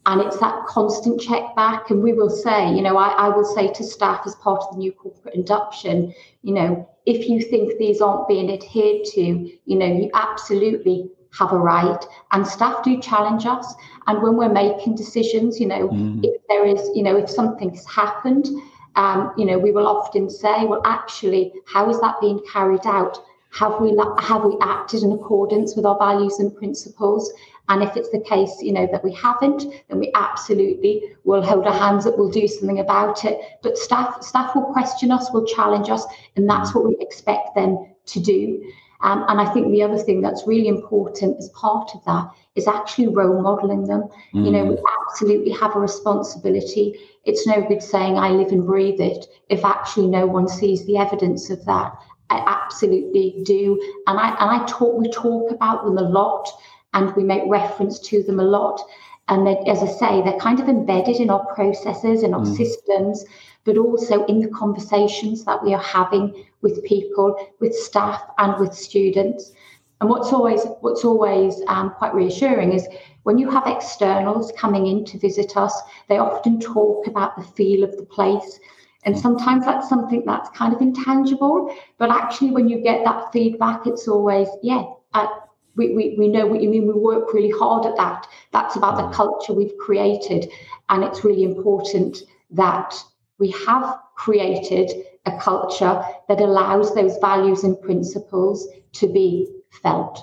And 0.07 0.21
it's 0.21 0.39
that 0.39 0.67
constant 0.67 1.21
check 1.21 1.55
back. 1.55 1.91
And 1.91 2.03
we 2.03 2.13
will 2.13 2.29
say, 2.29 2.75
you 2.75 2.83
know, 2.83 2.97
I, 2.97 3.11
I 3.11 3.29
will 3.29 3.45
say 3.45 3.73
to 3.73 3.85
staff 3.85 4.23
as 4.27 4.35
part 4.35 4.63
of 4.65 4.73
the 4.73 4.79
new 4.79 4.91
corporate 4.91 5.37
induction, 5.37 6.13
you 6.43 6.55
know, 6.55 6.89
if 7.07 7.29
you 7.29 7.41
think 7.41 7.79
these 7.79 8.01
aren't 8.01 8.27
being 8.27 8.51
adhered 8.51 9.05
to, 9.13 9.21
you 9.21 9.79
know, 9.79 9.87
you 9.87 10.11
absolutely 10.15 11.09
have 11.39 11.53
a 11.53 11.59
right. 11.59 12.05
And 12.33 12.47
staff 12.47 12.83
do 12.83 13.01
challenge 13.01 13.47
us. 13.47 13.75
And 14.07 14.23
when 14.23 14.37
we're 14.37 14.53
making 14.53 14.97
decisions, 14.97 15.61
you 15.61 15.67
know, 15.67 15.89
mm. 15.89 16.25
if 16.25 16.41
there 16.49 16.67
is, 16.67 16.91
you 16.95 17.03
know, 17.03 17.17
if 17.17 17.31
something's 17.31 17.87
happened, 17.87 18.49
um, 18.97 19.33
you 19.37 19.45
know, 19.45 19.59
we 19.59 19.71
will 19.71 19.87
often 19.87 20.29
say, 20.29 20.67
well, 20.67 20.83
actually, 20.85 21.53
how 21.67 21.89
is 21.89 22.01
that 22.01 22.21
being 22.21 22.41
carried 22.53 22.87
out? 22.87 23.19
Have 23.53 23.81
we 23.81 23.97
have 24.19 24.45
we 24.45 24.57
acted 24.61 25.03
in 25.03 25.13
accordance 25.13 25.75
with 25.75 25.85
our 25.85 25.99
values 25.99 26.39
and 26.39 26.55
principles? 26.57 27.33
And 27.69 27.83
if 27.83 27.97
it's 27.97 28.11
the 28.11 28.21
case, 28.21 28.61
you 28.61 28.73
know, 28.73 28.89
that 28.91 29.05
we 29.05 29.13
haven't, 29.13 29.65
then 29.89 30.01
we 30.01 30.11
absolutely 30.15 31.17
will 31.25 31.43
hold 31.43 31.67
our 31.67 31.73
hands 31.73 32.05
up, 32.07 32.19
we'll 32.19 32.31
do 32.31 32.49
something 32.49 32.81
about 32.81 33.25
it. 33.25 33.41
But 33.63 33.79
staff 33.79 34.23
staff 34.23 34.55
will 34.55 34.73
question 34.73 35.11
us, 35.11 35.33
will 35.33 35.45
challenge 35.45 35.89
us, 35.89 36.05
and 36.37 36.49
that's 36.49 36.75
what 36.75 36.85
we 36.85 36.97
expect 37.01 37.55
them 37.55 37.87
to 38.07 38.21
do. 38.21 38.73
Um, 39.03 39.25
and 39.29 39.41
I 39.41 39.51
think 39.53 39.73
the 39.73 39.83
other 39.83 39.97
thing 39.97 40.21
that's 40.21 40.47
really 40.47 40.69
important 40.69 41.39
as 41.39 41.49
part 41.51 41.91
of 41.95 42.05
that 42.05 42.31
is 42.55 42.67
actually 42.67 43.09
role 43.09 43.41
modeling 43.41 43.85
them. 43.85 44.09
Mm. 44.35 44.45
You 44.45 44.51
know, 44.53 44.65
we 44.65 44.77
mm. 44.77 44.83
absolutely 45.03 45.53
have 45.53 45.75
a 45.75 45.81
responsibility. 45.81 46.99
It's 47.25 47.47
no 47.47 47.67
good 47.67 47.83
saying 47.83 48.19
I 48.19 48.31
live 48.31 48.53
and 48.53 48.67
breathe 48.67 49.01
it 49.01 49.27
if 49.49 49.65
actually 49.65 50.09
no 50.09 50.27
one 50.27 50.49
sees 50.49 50.85
the 50.87 50.99
evidence 50.99 51.51
of 51.51 51.65
that. 51.65 51.97
I 52.29 52.39
absolutely 52.47 53.43
do. 53.45 53.81
And 54.07 54.19
I 54.19 54.29
and 54.39 54.51
I 54.51 54.65
talk 54.67 54.97
we 54.97 55.11
talk 55.11 55.51
about 55.51 55.85
them 55.85 55.99
a 55.99 56.03
lot 56.03 56.49
and 56.95 57.15
we 57.17 57.25
make 57.25 57.43
reference 57.47 57.99
to 58.01 58.23
them 58.23 58.39
a 58.39 58.45
lot. 58.45 58.81
And 59.29 59.47
as 59.69 59.83
I 59.83 59.87
say, 59.87 60.23
they're 60.23 60.39
kind 60.41 60.61
of 60.61 60.69
embedded 60.69 61.17
in 61.17 61.31
our 61.31 61.45
processes 61.55 62.23
and 62.23 62.35
our 62.35 62.41
mm. 62.41 62.57
systems, 62.57 63.25
but 63.71 63.79
also 63.79 64.25
in 64.25 64.41
the 64.41 64.49
conversations 64.49 65.45
that 65.45 65.63
we 65.63 65.73
are 65.73 65.83
having 65.83 66.45
with 66.61 66.85
people, 66.85 67.37
with 67.61 67.73
staff, 67.73 68.21
and 68.39 68.59
with 68.59 68.75
students. 68.75 69.53
And 70.01 70.11
what's 70.11 70.33
always 70.33 70.63
what's 70.81 71.05
always 71.05 71.63
um, 71.69 71.91
quite 71.91 72.13
reassuring 72.13 72.73
is 72.73 72.89
when 73.23 73.39
you 73.39 73.49
have 73.49 73.69
externals 73.69 74.51
coming 74.57 74.89
in 74.89 75.05
to 75.05 75.19
visit 75.19 75.57
us, 75.57 75.81
they 76.09 76.19
often 76.19 76.59
talk 76.59 77.07
about 77.07 77.37
the 77.37 77.45
feel 77.45 77.85
of 77.85 77.97
the 77.97 78.05
place. 78.05 78.59
And 79.05 79.17
sometimes 79.17 79.65
that's 79.65 79.89
something 79.89 80.25
that's 80.27 80.51
kind 80.51 80.75
of 80.75 80.81
intangible, 80.81 81.73
but 81.97 82.11
actually, 82.11 82.51
when 82.51 82.69
you 82.69 82.81
get 82.81 83.05
that 83.05 83.33
feedback, 83.33 83.87
it's 83.87 84.09
always, 84.09 84.49
yeah, 84.63 84.83
uh, 85.15 85.29
we, 85.77 85.95
we, 85.95 86.17
we 86.19 86.27
know 86.27 86.45
what 86.45 86.61
you 86.61 86.69
mean. 86.69 86.89
We 86.89 86.95
work 86.95 87.33
really 87.33 87.53
hard 87.57 87.87
at 87.87 87.97
that. 87.97 88.27
That's 88.51 88.75
about 88.75 88.97
the 88.97 89.05
mm. 89.05 89.13
culture 89.13 89.53
we've 89.53 89.79
created. 89.79 90.51
And 90.89 91.05
it's 91.05 91.25
really 91.25 91.45
important 91.45 92.25
that 92.51 92.95
we 93.41 93.51
have 93.67 93.99
created 94.15 94.93
a 95.27 95.37
culture 95.39 96.03
that 96.29 96.41
allows 96.41 96.95
those 96.95 97.17
values 97.19 97.65
and 97.65 97.81
principles 97.81 98.69
to 98.93 99.09
be 99.09 99.49
felt. 99.83 100.21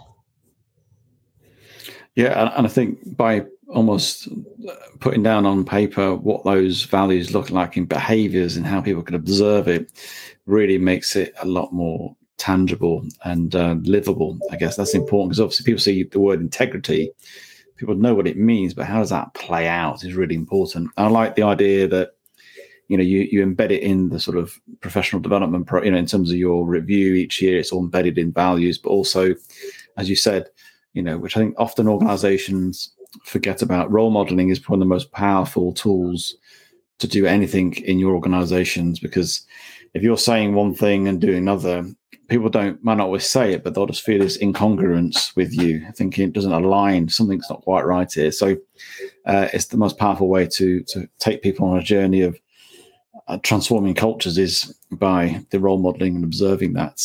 Yeah, 2.15 2.53
and 2.57 2.65
I 2.65 2.69
think 2.69 3.17
by 3.17 3.45
almost 3.67 4.29
putting 4.99 5.23
down 5.23 5.45
on 5.45 5.65
paper 5.65 6.15
what 6.15 6.43
those 6.45 6.83
values 6.83 7.33
look 7.33 7.51
like 7.51 7.75
in 7.75 7.85
behaviors 7.85 8.55
and 8.55 8.65
how 8.65 8.81
people 8.81 9.03
can 9.03 9.15
observe 9.15 9.67
it 9.67 9.91
really 10.45 10.77
makes 10.77 11.15
it 11.15 11.33
a 11.41 11.45
lot 11.45 11.73
more 11.73 12.15
tangible 12.37 13.05
and 13.25 13.55
uh, 13.55 13.75
livable. 13.81 14.39
I 14.51 14.55
guess 14.55 14.77
that's 14.77 14.95
important 14.95 15.31
because 15.31 15.41
obviously 15.41 15.65
people 15.65 15.81
see 15.81 16.03
the 16.03 16.19
word 16.19 16.39
integrity, 16.39 17.11
people 17.75 17.95
know 17.95 18.15
what 18.15 18.27
it 18.27 18.37
means, 18.37 18.73
but 18.73 18.85
how 18.85 18.99
does 18.99 19.09
that 19.09 19.33
play 19.33 19.67
out 19.67 20.03
is 20.03 20.13
really 20.13 20.35
important. 20.35 20.89
I 20.97 21.07
like 21.07 21.35
the 21.35 21.43
idea 21.43 21.87
that 21.89 22.16
you 22.87 22.97
know 22.97 23.03
you 23.03 23.27
you 23.31 23.45
embed 23.45 23.71
it 23.71 23.81
in 23.81 24.09
the 24.09 24.19
sort 24.19 24.37
of 24.37 24.59
professional 24.81 25.21
development 25.21 25.67
pro, 25.67 25.83
you 25.83 25.91
know 25.91 25.97
in 25.97 26.05
terms 26.05 26.31
of 26.31 26.37
your 26.37 26.65
review 26.65 27.13
each 27.15 27.41
year 27.41 27.59
it's 27.59 27.71
all 27.71 27.83
embedded 27.83 28.17
in 28.17 28.31
values 28.31 28.77
but 28.77 28.89
also 28.89 29.33
as 29.97 30.09
you 30.09 30.15
said 30.15 30.47
you 30.93 31.01
know 31.01 31.17
which 31.17 31.35
i 31.35 31.39
think 31.39 31.55
often 31.57 31.87
organizations 31.87 32.93
forget 33.23 33.61
about 33.61 33.91
role 33.91 34.11
modeling 34.11 34.49
is 34.49 34.67
one 34.67 34.79
of 34.79 34.85
the 34.85 34.85
most 34.85 35.11
powerful 35.11 35.73
tools 35.73 36.35
to 36.99 37.07
do 37.07 37.25
anything 37.25 37.73
in 37.85 37.99
your 37.99 38.13
organizations 38.13 38.99
because 38.99 39.45
if 39.93 40.03
you're 40.03 40.17
saying 40.17 40.53
one 40.53 40.73
thing 40.73 41.07
and 41.07 41.21
doing 41.21 41.37
another 41.37 41.85
people 42.27 42.49
don't 42.49 42.83
might 42.83 42.97
not 42.97 43.05
always 43.05 43.25
say 43.25 43.53
it, 43.53 43.63
but 43.63 43.73
they'll 43.73 43.87
just 43.87 44.03
feel 44.03 44.19
this 44.19 44.37
incongruence 44.37 45.35
with 45.35 45.53
you, 45.53 45.85
thinking 45.95 46.27
it 46.27 46.33
doesn't 46.33 46.51
align, 46.51 47.09
something's 47.09 47.49
not 47.49 47.61
quite 47.61 47.85
right 47.85 48.11
here. 48.11 48.31
So 48.31 48.57
uh, 49.25 49.47
it's 49.53 49.67
the 49.67 49.77
most 49.77 49.97
powerful 49.97 50.27
way 50.27 50.47
to 50.47 50.83
to 50.83 51.07
take 51.19 51.41
people 51.41 51.67
on 51.67 51.77
a 51.77 51.83
journey 51.83 52.21
of 52.21 52.37
uh, 53.27 53.37
transforming 53.43 53.93
cultures 53.93 54.37
is 54.37 54.73
by 54.91 55.43
the 55.51 55.59
role 55.59 55.77
modeling 55.77 56.15
and 56.15 56.23
observing 56.23 56.73
that. 56.73 57.01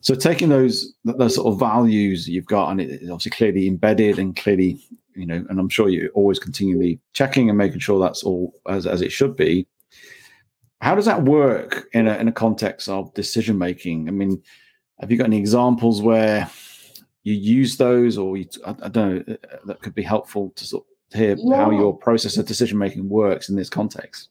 So 0.00 0.14
taking 0.14 0.50
those 0.50 0.94
those 1.04 1.34
sort 1.34 1.52
of 1.52 1.58
values 1.58 2.26
that 2.26 2.32
you've 2.32 2.46
got, 2.46 2.70
and 2.70 2.80
it's 2.80 3.02
obviously 3.04 3.32
clearly 3.32 3.66
embedded 3.66 4.18
and 4.18 4.36
clearly, 4.36 4.80
you 5.14 5.26
know, 5.26 5.44
and 5.48 5.58
I'm 5.58 5.68
sure 5.68 5.88
you're 5.88 6.10
always 6.10 6.38
continually 6.38 7.00
checking 7.12 7.48
and 7.48 7.58
making 7.58 7.80
sure 7.80 7.98
that's 7.98 8.22
all 8.22 8.54
as, 8.68 8.86
as 8.86 9.02
it 9.02 9.10
should 9.10 9.34
be. 9.34 9.66
How 10.80 10.94
does 10.94 11.06
that 11.06 11.22
work 11.22 11.88
in 11.92 12.06
a 12.06 12.16
in 12.18 12.28
a 12.28 12.32
context 12.32 12.88
of 12.88 13.12
decision 13.14 13.58
making? 13.58 14.08
I 14.08 14.12
mean, 14.12 14.42
have 15.00 15.10
you 15.10 15.16
got 15.16 15.26
any 15.26 15.38
examples 15.38 16.02
where 16.02 16.48
you 17.24 17.34
use 17.34 17.76
those, 17.76 18.16
or 18.16 18.36
you, 18.36 18.46
I, 18.64 18.70
I, 18.82 18.88
don't 18.88 19.26
know, 19.26 19.36
uh, 19.52 19.56
that 19.64 19.82
could 19.82 19.96
be 19.96 20.02
helpful 20.02 20.52
to 20.54 20.64
sort 20.64 20.84
of 20.84 21.18
hear 21.18 21.34
yeah. 21.36 21.56
how 21.56 21.72
your 21.72 21.96
process 21.96 22.36
of 22.36 22.46
decision 22.46 22.78
making 22.78 23.08
works 23.08 23.48
in 23.48 23.56
this 23.56 23.68
context? 23.68 24.28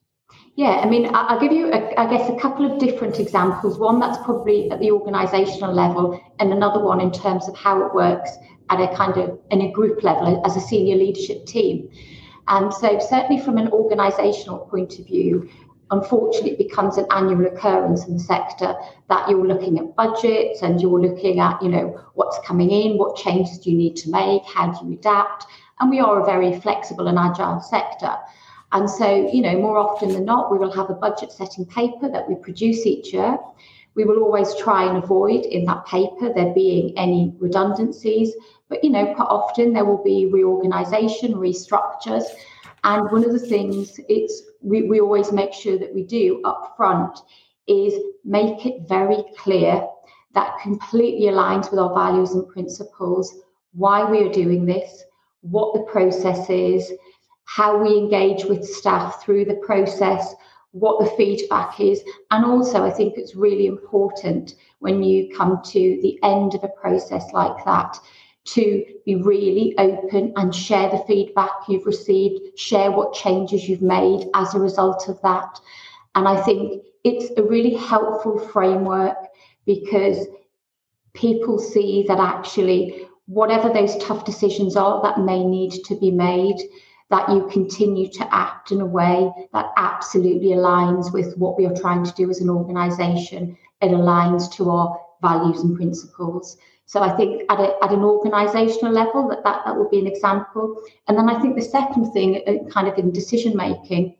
Yeah, 0.56 0.80
I 0.82 0.88
mean, 0.88 1.10
I'll 1.12 1.38
give 1.38 1.52
you, 1.52 1.70
a, 1.70 2.00
I 2.00 2.08
guess, 2.08 2.30
a 2.30 2.36
couple 2.40 2.64
of 2.64 2.78
different 2.78 3.20
examples. 3.20 3.78
One 3.78 4.00
that's 4.00 4.16
probably 4.24 4.70
at 4.70 4.80
the 4.80 4.88
organisational 4.88 5.74
level, 5.74 6.18
and 6.38 6.50
another 6.50 6.82
one 6.82 6.98
in 7.02 7.12
terms 7.12 7.46
of 7.46 7.54
how 7.54 7.84
it 7.84 7.94
works 7.94 8.30
at 8.70 8.80
a 8.80 8.96
kind 8.96 9.18
of 9.18 9.38
in 9.50 9.60
a 9.60 9.70
group 9.70 10.02
level 10.02 10.42
as 10.46 10.56
a 10.56 10.60
senior 10.60 10.96
leadership 10.96 11.44
team. 11.44 11.90
And 12.48 12.72
so, 12.72 12.98
certainly 12.98 13.42
from 13.42 13.58
an 13.58 13.68
organisational 13.68 14.66
point 14.70 14.98
of 14.98 15.06
view, 15.06 15.46
unfortunately 15.90 16.52
it 16.52 16.58
becomes 16.58 16.96
an 16.96 17.06
annual 17.10 17.46
occurrence 17.46 18.06
in 18.06 18.14
the 18.14 18.22
sector 18.22 18.74
that 19.10 19.28
you're 19.28 19.46
looking 19.46 19.78
at 19.78 19.94
budgets 19.94 20.62
and 20.62 20.80
you're 20.80 21.00
looking 21.00 21.38
at 21.38 21.62
you 21.62 21.68
know 21.68 22.00
what's 22.14 22.40
coming 22.44 22.72
in 22.72 22.98
what 22.98 23.14
changes 23.14 23.58
do 23.58 23.70
you 23.70 23.76
need 23.76 23.94
to 23.94 24.10
make 24.10 24.42
how 24.46 24.72
do 24.72 24.84
you 24.84 24.94
adapt 24.94 25.46
and 25.78 25.88
we 25.88 26.00
are 26.00 26.20
a 26.20 26.26
very 26.26 26.58
flexible 26.60 27.06
and 27.06 27.16
agile 27.16 27.60
sector 27.60 28.16
and 28.72 28.88
so 28.88 29.30
you 29.32 29.42
know 29.42 29.56
more 29.56 29.78
often 29.78 30.12
than 30.12 30.24
not 30.24 30.50
we 30.50 30.58
will 30.58 30.72
have 30.72 30.90
a 30.90 30.94
budget 30.94 31.32
setting 31.32 31.64
paper 31.66 32.08
that 32.08 32.28
we 32.28 32.34
produce 32.36 32.86
each 32.86 33.12
year. 33.12 33.38
We 33.94 34.04
will 34.04 34.22
always 34.22 34.54
try 34.56 34.84
and 34.84 35.02
avoid 35.02 35.46
in 35.46 35.64
that 35.66 35.86
paper 35.86 36.32
there 36.34 36.52
being 36.52 36.96
any 36.98 37.34
redundancies 37.38 38.34
but 38.68 38.82
you 38.82 38.90
know 38.90 39.14
quite 39.14 39.28
often 39.28 39.72
there 39.72 39.84
will 39.84 40.02
be 40.02 40.26
reorganization 40.26 41.34
restructures. 41.34 42.24
And 42.84 43.10
one 43.10 43.24
of 43.24 43.32
the 43.32 43.38
things 43.38 43.98
it's 44.08 44.42
we, 44.60 44.82
we 44.82 45.00
always 45.00 45.32
make 45.32 45.52
sure 45.52 45.78
that 45.78 45.94
we 45.94 46.02
do 46.02 46.40
up 46.44 46.74
front 46.76 47.18
is 47.66 47.94
make 48.24 48.66
it 48.66 48.88
very 48.88 49.24
clear 49.36 49.86
that 50.34 50.58
completely 50.62 51.26
aligns 51.28 51.70
with 51.70 51.80
our 51.80 51.94
values 51.94 52.32
and 52.32 52.46
principles, 52.48 53.34
why 53.72 54.08
we 54.08 54.22
are 54.22 54.32
doing 54.32 54.66
this, 54.66 55.02
what 55.40 55.72
the 55.72 55.90
process 55.90 56.50
is, 56.50 56.92
how 57.46 57.82
we 57.82 57.96
engage 57.96 58.44
with 58.44 58.64
staff 58.64 59.22
through 59.22 59.46
the 59.46 59.54
process, 59.54 60.34
what 60.72 61.02
the 61.02 61.10
feedback 61.16 61.80
is. 61.80 62.02
And 62.30 62.44
also, 62.44 62.84
I 62.84 62.90
think 62.90 63.14
it's 63.16 63.34
really 63.34 63.66
important 63.66 64.54
when 64.80 65.02
you 65.02 65.34
come 65.34 65.62
to 65.64 65.98
the 66.02 66.18
end 66.22 66.54
of 66.54 66.62
a 66.62 66.68
process 66.68 67.32
like 67.32 67.64
that 67.64 67.98
to 68.46 68.84
be 69.04 69.16
really 69.16 69.74
open 69.78 70.32
and 70.36 70.54
share 70.54 70.90
the 70.90 71.02
feedback 71.06 71.50
you've 71.68 71.86
received, 71.86 72.58
share 72.58 72.92
what 72.92 73.14
changes 73.14 73.68
you've 73.68 73.82
made 73.82 74.28
as 74.34 74.54
a 74.54 74.60
result 74.60 75.08
of 75.08 75.20
that. 75.22 75.58
And 76.14 76.28
I 76.28 76.40
think 76.42 76.84
it's 77.04 77.32
a 77.38 77.42
really 77.42 77.74
helpful 77.74 78.38
framework 78.38 79.16
because 79.64 80.26
people 81.14 81.58
see 81.58 82.04
that 82.06 82.20
actually, 82.20 83.08
whatever 83.26 83.72
those 83.72 83.96
tough 83.98 84.24
decisions 84.24 84.76
are 84.76 85.02
that 85.02 85.20
may 85.20 85.44
need 85.44 85.72
to 85.84 85.96
be 85.96 86.10
made, 86.10 86.56
that 87.10 87.28
you 87.28 87.48
continue 87.48 88.08
to 88.10 88.34
act 88.34 88.72
in 88.72 88.80
a 88.80 88.86
way 88.86 89.30
that 89.52 89.70
absolutely 89.76 90.48
aligns 90.48 91.12
with 91.12 91.36
what 91.36 91.56
we 91.56 91.66
are 91.66 91.74
trying 91.74 92.04
to 92.04 92.12
do 92.14 92.28
as 92.30 92.40
an 92.40 92.50
organization. 92.50 93.56
It 93.80 93.90
aligns 93.90 94.52
to 94.54 94.70
our 94.70 95.00
values 95.22 95.62
and 95.62 95.76
principles 95.76 96.56
So 96.86 97.02
I 97.02 97.16
think 97.16 97.42
at, 97.50 97.58
a, 97.58 97.74
at 97.82 97.92
an 97.92 98.00
organisational 98.00 98.92
level, 98.92 99.28
that, 99.28 99.42
that 99.42 99.62
that 99.64 99.76
would 99.76 99.90
be 99.90 99.98
an 99.98 100.06
example. 100.06 100.80
And 101.08 101.18
then 101.18 101.28
I 101.28 101.40
think 101.40 101.56
the 101.56 101.62
second 101.62 102.12
thing, 102.12 102.42
uh, 102.46 102.70
kind 102.70 102.86
of 102.86 102.96
in 102.96 103.10
decision 103.10 103.56
making, 103.56 104.14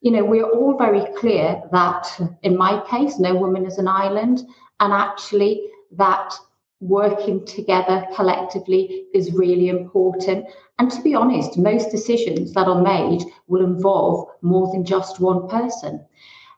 you 0.00 0.10
know, 0.10 0.24
we're 0.24 0.50
all 0.50 0.76
very 0.76 1.04
clear 1.16 1.62
that 1.70 2.08
in 2.42 2.56
my 2.56 2.82
case, 2.90 3.20
no 3.20 3.36
woman 3.36 3.64
is 3.64 3.78
an 3.78 3.86
island, 3.86 4.42
and 4.80 4.92
actually 4.92 5.62
that 5.92 6.34
working 6.82 7.46
together 7.46 8.04
collectively 8.14 9.06
is 9.14 9.32
really 9.32 9.68
important. 9.68 10.44
And 10.80 10.90
to 10.90 11.00
be 11.00 11.14
honest, 11.14 11.56
most 11.56 11.92
decisions 11.92 12.52
that 12.54 12.66
are 12.66 12.82
made 12.82 13.22
will 13.46 13.64
involve 13.64 14.28
more 14.42 14.70
than 14.72 14.84
just 14.84 15.20
one 15.20 15.48
person. 15.48 16.04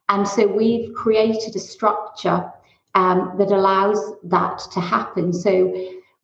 And 0.09 0.27
so 0.27 0.47
we've 0.47 0.95
created 0.95 1.55
a 1.55 1.59
structure 1.59 2.51
um, 2.95 3.35
that 3.37 3.51
allows 3.51 3.99
that 4.25 4.63
to 4.73 4.81
happen. 4.81 5.33
So 5.33 5.75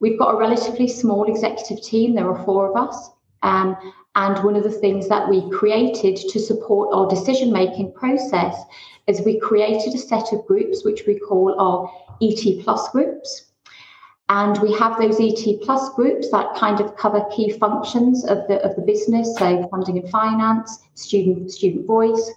we've 0.01 0.19
got 0.19 0.35
a 0.35 0.39
relatively 0.39 0.89
small 0.89 1.25
executive 1.25 1.83
team, 1.85 2.15
there 2.15 2.31
are 2.31 2.45
four 2.45 2.71
of 2.71 2.89
us. 2.89 3.11
Um, 3.43 3.77
and 4.15 4.43
one 4.43 4.57
of 4.57 4.65
the 4.65 4.71
things 4.71 5.09
that 5.09 5.29
we 5.29 5.49
created 5.51 6.17
to 6.17 6.41
support 6.41 6.89
our 6.95 7.07
decision 7.09 7.53
making 7.53 7.93
process 7.93 8.57
is 9.07 9.21
we 9.21 9.39
created 9.39 9.95
a 9.95 9.99
set 9.99 10.33
of 10.33 10.47
groups 10.47 10.85
which 10.85 11.07
we 11.07 11.19
call 11.19 11.55
our 11.61 11.91
ET 12.23 12.65
plus 12.65 12.89
groups. 12.91 13.50
And 14.31 14.57
we 14.63 14.73
have 14.75 14.97
those 14.97 15.19
ET 15.21 15.61
plus 15.61 15.93
groups 15.95 16.31
that 16.31 16.55
kind 16.55 16.81
of 16.81 16.97
cover 16.97 17.25
key 17.33 17.51
functions 17.51 18.25
of 18.25 18.47
the, 18.47 18.63
of 18.65 18.77
the 18.77 18.83
business, 18.83 19.37
so 19.37 19.67
funding 19.73 19.99
and 19.99 20.09
finance, 20.09 20.79
student, 20.95 21.51
student 21.51 21.85
voice. 21.85 22.31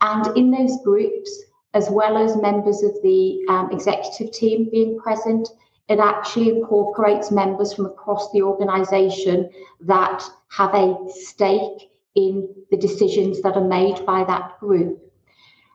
And 0.00 0.34
in 0.34 0.50
those 0.50 0.82
groups, 0.82 1.44
as 1.74 1.90
well 1.90 2.16
as 2.16 2.38
members 2.38 2.82
of 2.82 2.94
the 3.02 3.44
um, 3.50 3.70
executive 3.70 4.32
team 4.32 4.70
being 4.70 4.98
present, 4.98 5.46
it 5.90 5.98
actually 5.98 6.48
incorporates 6.48 7.30
members 7.30 7.74
from 7.74 7.84
across 7.84 8.32
the 8.32 8.40
organisation 8.40 9.50
that 9.80 10.24
have 10.48 10.74
a 10.74 10.96
stake 11.10 11.90
in 12.14 12.48
the 12.70 12.78
decisions 12.78 13.42
that 13.42 13.56
are 13.56 13.68
made 13.68 14.06
by 14.06 14.24
that 14.24 14.58
group. 14.58 15.09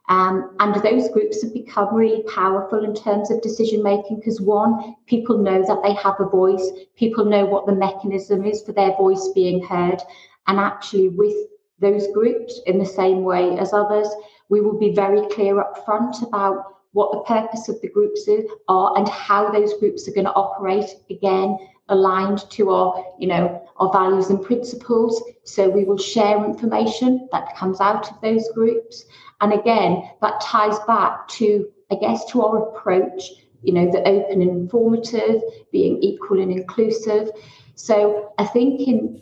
Um, 0.07 0.55
and 0.59 0.75
those 0.83 1.09
groups 1.09 1.41
have 1.41 1.53
become 1.53 1.95
really 1.95 2.23
powerful 2.23 2.83
in 2.83 2.93
terms 2.93 3.31
of 3.31 3.41
decision 3.41 3.81
making 3.81 4.17
because 4.17 4.39
one, 4.39 4.95
people 5.07 5.37
know 5.37 5.65
that 5.65 5.81
they 5.83 5.93
have 5.93 6.19
a 6.19 6.29
voice, 6.29 6.69
people 6.95 7.25
know 7.25 7.45
what 7.45 7.65
the 7.65 7.73
mechanism 7.73 8.45
is 8.45 8.61
for 8.61 8.71
their 8.71 8.95
voice 8.97 9.29
being 9.33 9.63
heard. 9.63 10.01
And 10.47 10.59
actually, 10.59 11.09
with 11.09 11.35
those 11.79 12.07
groups, 12.13 12.61
in 12.67 12.77
the 12.77 12.85
same 12.85 13.23
way 13.23 13.57
as 13.57 13.73
others, 13.73 14.07
we 14.49 14.61
will 14.61 14.77
be 14.77 14.93
very 14.93 15.27
clear 15.29 15.59
up 15.59 15.83
front 15.85 16.21
about 16.21 16.75
what 16.91 17.11
the 17.11 17.19
purpose 17.21 17.67
of 17.67 17.81
the 17.81 17.89
groups 17.89 18.29
are 18.69 18.97
and 18.97 19.09
how 19.09 19.51
those 19.51 19.73
groups 19.79 20.07
are 20.07 20.13
going 20.13 20.25
to 20.25 20.33
operate 20.33 20.89
again 21.09 21.57
aligned 21.89 22.49
to 22.51 22.69
our 22.71 23.05
you 23.19 23.27
know 23.27 23.61
our 23.77 23.91
values 23.91 24.29
and 24.29 24.41
principles. 24.41 25.21
So 25.43 25.69
we 25.69 25.83
will 25.83 25.97
share 25.97 26.43
information 26.43 27.27
that 27.31 27.55
comes 27.55 27.81
out 27.81 28.09
of 28.11 28.21
those 28.21 28.49
groups. 28.53 29.05
And 29.41 29.53
again 29.53 30.09
that 30.21 30.41
ties 30.41 30.79
back 30.87 31.27
to 31.39 31.67
i 31.91 31.95
guess 31.95 32.25
to 32.25 32.41
our 32.41 32.69
approach 32.69 33.21
you 33.61 33.73
know 33.73 33.91
the 33.91 33.99
open 34.07 34.41
and 34.41 34.49
informative 34.49 35.41
being 35.71 36.01
equal 36.01 36.41
and 36.41 36.51
inclusive. 36.51 37.29
So 37.75 38.31
i 38.37 38.45
think 38.45 38.81
in 38.87 39.21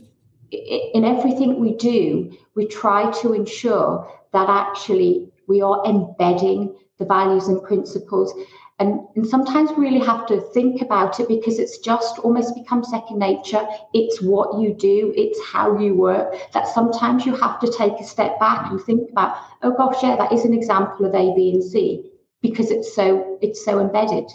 in 0.51 1.03
everything 1.03 1.59
we 1.59 1.73
do 1.73 2.31
we 2.55 2.67
try 2.67 3.11
to 3.21 3.33
ensure 3.33 4.07
that 4.31 4.49
actually 4.49 5.31
we 5.47 5.61
are 5.61 5.83
embedding 5.85 6.75
the 6.99 7.05
values 7.05 7.47
and 7.47 7.61
principles. 7.63 8.33
And, 8.79 9.01
and 9.15 9.25
sometimes 9.25 9.69
we 9.71 9.85
really 9.85 10.05
have 10.05 10.25
to 10.27 10.41
think 10.41 10.81
about 10.81 11.19
it 11.19 11.27
because 11.27 11.59
it's 11.59 11.77
just 11.77 12.17
almost 12.19 12.55
become 12.55 12.83
second 12.83 13.19
nature. 13.19 13.65
It's 13.93 14.21
what 14.21 14.59
you 14.59 14.73
do, 14.73 15.13
it's 15.15 15.39
how 15.45 15.77
you 15.77 15.95
work. 15.95 16.35
That 16.53 16.67
sometimes 16.67 17.25
you 17.25 17.35
have 17.35 17.59
to 17.59 17.71
take 17.71 17.93
a 17.99 18.03
step 18.03 18.39
back 18.39 18.71
and 18.71 18.81
think 18.81 19.11
about, 19.11 19.37
oh 19.61 19.75
gosh, 19.77 20.01
yeah, 20.01 20.15
that 20.15 20.33
is 20.33 20.43
an 20.43 20.53
example 20.53 21.05
of 21.05 21.13
A, 21.13 21.33
B, 21.35 21.51
and 21.53 21.63
C 21.63 22.09
because 22.41 22.71
it's 22.71 22.93
so 22.93 23.39
it's 23.41 23.63
so 23.63 23.79
embedded. 23.79 24.29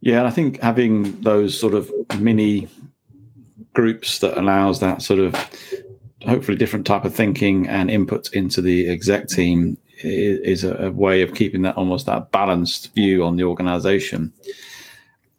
Yeah, 0.00 0.18
and 0.18 0.26
I 0.26 0.30
think 0.30 0.60
having 0.60 1.20
those 1.20 1.58
sort 1.58 1.74
of 1.74 1.90
mini 2.18 2.68
groups 3.74 4.20
that 4.20 4.38
allows 4.38 4.80
that 4.80 5.02
sort 5.02 5.20
of 5.20 5.34
hopefully 6.26 6.56
different 6.56 6.86
type 6.86 7.04
of 7.04 7.14
thinking 7.14 7.66
and 7.68 7.90
input 7.90 8.32
into 8.32 8.62
the 8.62 8.88
exec 8.90 9.28
team 9.28 9.76
is 10.02 10.64
a, 10.64 10.90
way 10.92 11.22
of 11.22 11.34
keeping 11.34 11.62
that 11.62 11.76
almost 11.76 12.06
that 12.06 12.30
balanced 12.30 12.94
view 12.94 13.24
on 13.24 13.36
the 13.36 13.44
organization. 13.44 14.32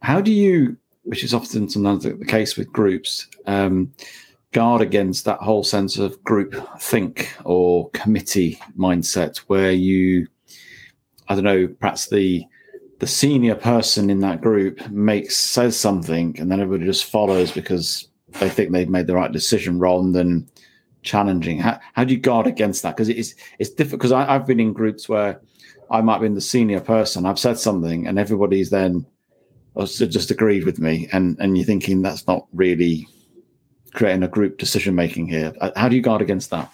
How 0.02 0.22
do 0.22 0.32
you, 0.32 0.78
which 1.04 1.24
is 1.24 1.34
often 1.34 1.70
sometimes 1.70 2.04
the 2.04 2.26
case 2.26 2.58
with 2.58 2.72
groups, 2.72 3.28
um, 3.48 3.94
guard 4.52 4.82
against 4.82 5.26
that 5.26 5.40
whole 5.40 5.64
sense 5.64 5.98
of 5.98 6.22
group 6.24 6.56
think 6.80 7.34
or 7.46 7.90
committee 7.92 8.60
mindset 8.78 9.38
where 9.48 9.72
you, 9.72 10.28
I 11.28 11.36
don't 11.36 11.44
know, 11.44 11.68
perhaps 11.68 12.08
the 12.10 12.46
the 13.00 13.08
senior 13.08 13.56
person 13.56 14.12
in 14.12 14.20
that 14.20 14.42
group 14.42 14.88
makes 14.92 15.36
says 15.36 15.76
something 15.76 16.36
and 16.40 16.52
then 16.52 16.60
everybody 16.60 16.88
just 16.88 17.06
follows 17.06 17.52
because 17.52 18.08
they 18.40 18.48
think 18.48 18.72
they've 18.72 18.90
made 18.90 19.08
the 19.08 19.16
right 19.16 19.32
decision 19.32 19.80
rather 19.80 20.12
than 20.12 20.48
challenging. 21.04 21.60
How, 21.60 21.80
how 21.94 22.04
do 22.04 22.14
you 22.14 22.20
guard 22.20 22.48
against 22.48 22.84
that? 22.84 22.96
Because 22.96 23.10
it's 23.10 23.36
it's 23.60 23.70
difficult. 23.70 24.00
Because 24.00 24.12
I've 24.12 24.46
been 24.46 24.60
in 24.60 24.74
groups 24.74 25.10
where 25.10 25.42
I 25.90 26.02
might 26.02 26.22
be 26.22 26.28
the 26.30 26.42
senior 26.42 26.80
person. 26.80 27.26
I've 27.26 27.40
said 27.40 27.58
something, 27.58 28.08
and 28.08 28.18
everybody's 28.18 28.70
then 28.70 29.06
just 29.78 30.32
agreed 30.32 30.66
with 30.66 30.80
me, 30.80 31.08
and 31.12 31.38
and 31.40 31.58
you're 31.58 31.66
thinking 31.66 32.02
that's 32.02 32.28
not 32.28 32.48
really 32.54 33.08
creating 33.94 34.24
a 34.24 34.28
group 34.28 34.58
decision 34.58 34.96
making 34.96 35.28
here. 35.28 35.54
Uh, 35.60 35.72
how 35.76 35.90
do 35.90 35.96
you 35.96 36.02
guard 36.02 36.22
against 36.22 36.50
that? 36.50 36.72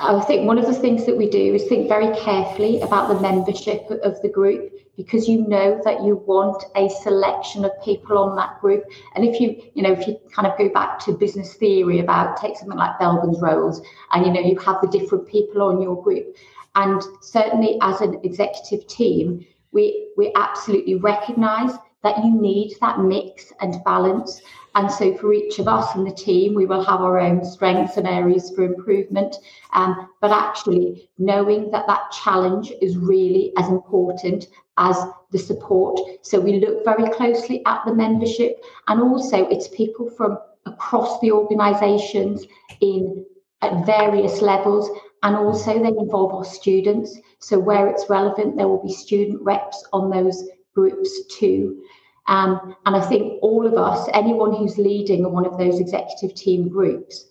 I 0.00 0.18
think 0.22 0.46
one 0.46 0.58
of 0.58 0.66
the 0.66 0.74
things 0.74 1.04
that 1.04 1.18
we 1.18 1.28
do 1.28 1.54
is 1.54 1.66
think 1.66 1.86
very 1.86 2.16
carefully 2.16 2.80
about 2.80 3.08
the 3.08 3.20
membership 3.20 3.82
of 4.02 4.20
the 4.22 4.30
group 4.30 4.72
because 5.04 5.28
you 5.28 5.46
know 5.48 5.80
that 5.84 6.02
you 6.02 6.16
want 6.26 6.62
a 6.76 6.88
selection 6.88 7.64
of 7.64 7.72
people 7.82 8.18
on 8.18 8.36
that 8.36 8.60
group. 8.60 8.84
And 9.14 9.24
if 9.24 9.40
you, 9.40 9.62
you 9.74 9.82
know, 9.82 9.92
if 9.92 10.06
you 10.06 10.18
kind 10.30 10.46
of 10.46 10.58
go 10.58 10.68
back 10.68 10.98
to 11.00 11.12
business 11.12 11.54
theory 11.54 12.00
about 12.00 12.36
take 12.36 12.56
something 12.56 12.76
like 12.76 12.98
Belbin's 12.98 13.40
roles, 13.40 13.80
and 14.12 14.26
you 14.26 14.32
know, 14.32 14.40
you 14.40 14.58
have 14.58 14.80
the 14.82 14.88
different 14.88 15.26
people 15.26 15.62
on 15.62 15.80
your 15.80 16.02
group. 16.02 16.36
And 16.74 17.02
certainly 17.22 17.78
as 17.80 18.00
an 18.00 18.20
executive 18.22 18.86
team, 18.86 19.46
we 19.72 20.12
we 20.16 20.32
absolutely 20.36 20.96
recognize 20.96 21.72
that 22.02 22.18
you 22.18 22.30
need 22.40 22.74
that 22.80 23.00
mix 23.00 23.52
and 23.60 23.82
balance. 23.84 24.42
And 24.74 24.90
so, 24.90 25.16
for 25.16 25.32
each 25.32 25.58
of 25.58 25.68
us 25.68 25.94
and 25.94 26.06
the 26.06 26.14
team, 26.14 26.54
we 26.54 26.66
will 26.66 26.84
have 26.84 27.00
our 27.00 27.18
own 27.18 27.44
strengths 27.44 27.96
and 27.96 28.06
areas 28.06 28.50
for 28.50 28.62
improvement. 28.62 29.36
Um, 29.72 30.08
but 30.20 30.30
actually, 30.30 31.08
knowing 31.18 31.70
that 31.72 31.86
that 31.86 32.12
challenge 32.12 32.72
is 32.80 32.96
really 32.96 33.52
as 33.56 33.68
important 33.68 34.46
as 34.76 34.96
the 35.32 35.38
support. 35.38 35.98
So, 36.22 36.38
we 36.38 36.60
look 36.60 36.84
very 36.84 37.10
closely 37.10 37.62
at 37.66 37.84
the 37.84 37.94
membership, 37.94 38.62
and 38.88 39.00
also 39.00 39.48
it's 39.48 39.68
people 39.68 40.08
from 40.10 40.38
across 40.66 41.20
the 41.20 41.32
organisations 41.32 42.44
in 42.80 43.24
at 43.62 43.84
various 43.84 44.40
levels 44.40 44.88
and 45.22 45.36
also 45.36 45.74
they 45.74 45.88
involve 45.88 46.32
our 46.34 46.44
students 46.44 47.18
so 47.38 47.58
where 47.58 47.88
it's 47.88 48.08
relevant 48.08 48.56
there 48.56 48.68
will 48.68 48.82
be 48.82 48.92
student 48.92 49.40
reps 49.42 49.84
on 49.92 50.10
those 50.10 50.48
groups 50.74 51.26
too 51.26 51.82
um, 52.30 52.76
and 52.86 52.94
I 52.94 53.00
think 53.00 53.40
all 53.42 53.66
of 53.66 53.74
us, 53.74 54.08
anyone 54.14 54.54
who's 54.54 54.78
leading 54.78 55.30
one 55.32 55.44
of 55.44 55.58
those 55.58 55.80
executive 55.80 56.34
team 56.34 56.68
groups, 56.68 57.26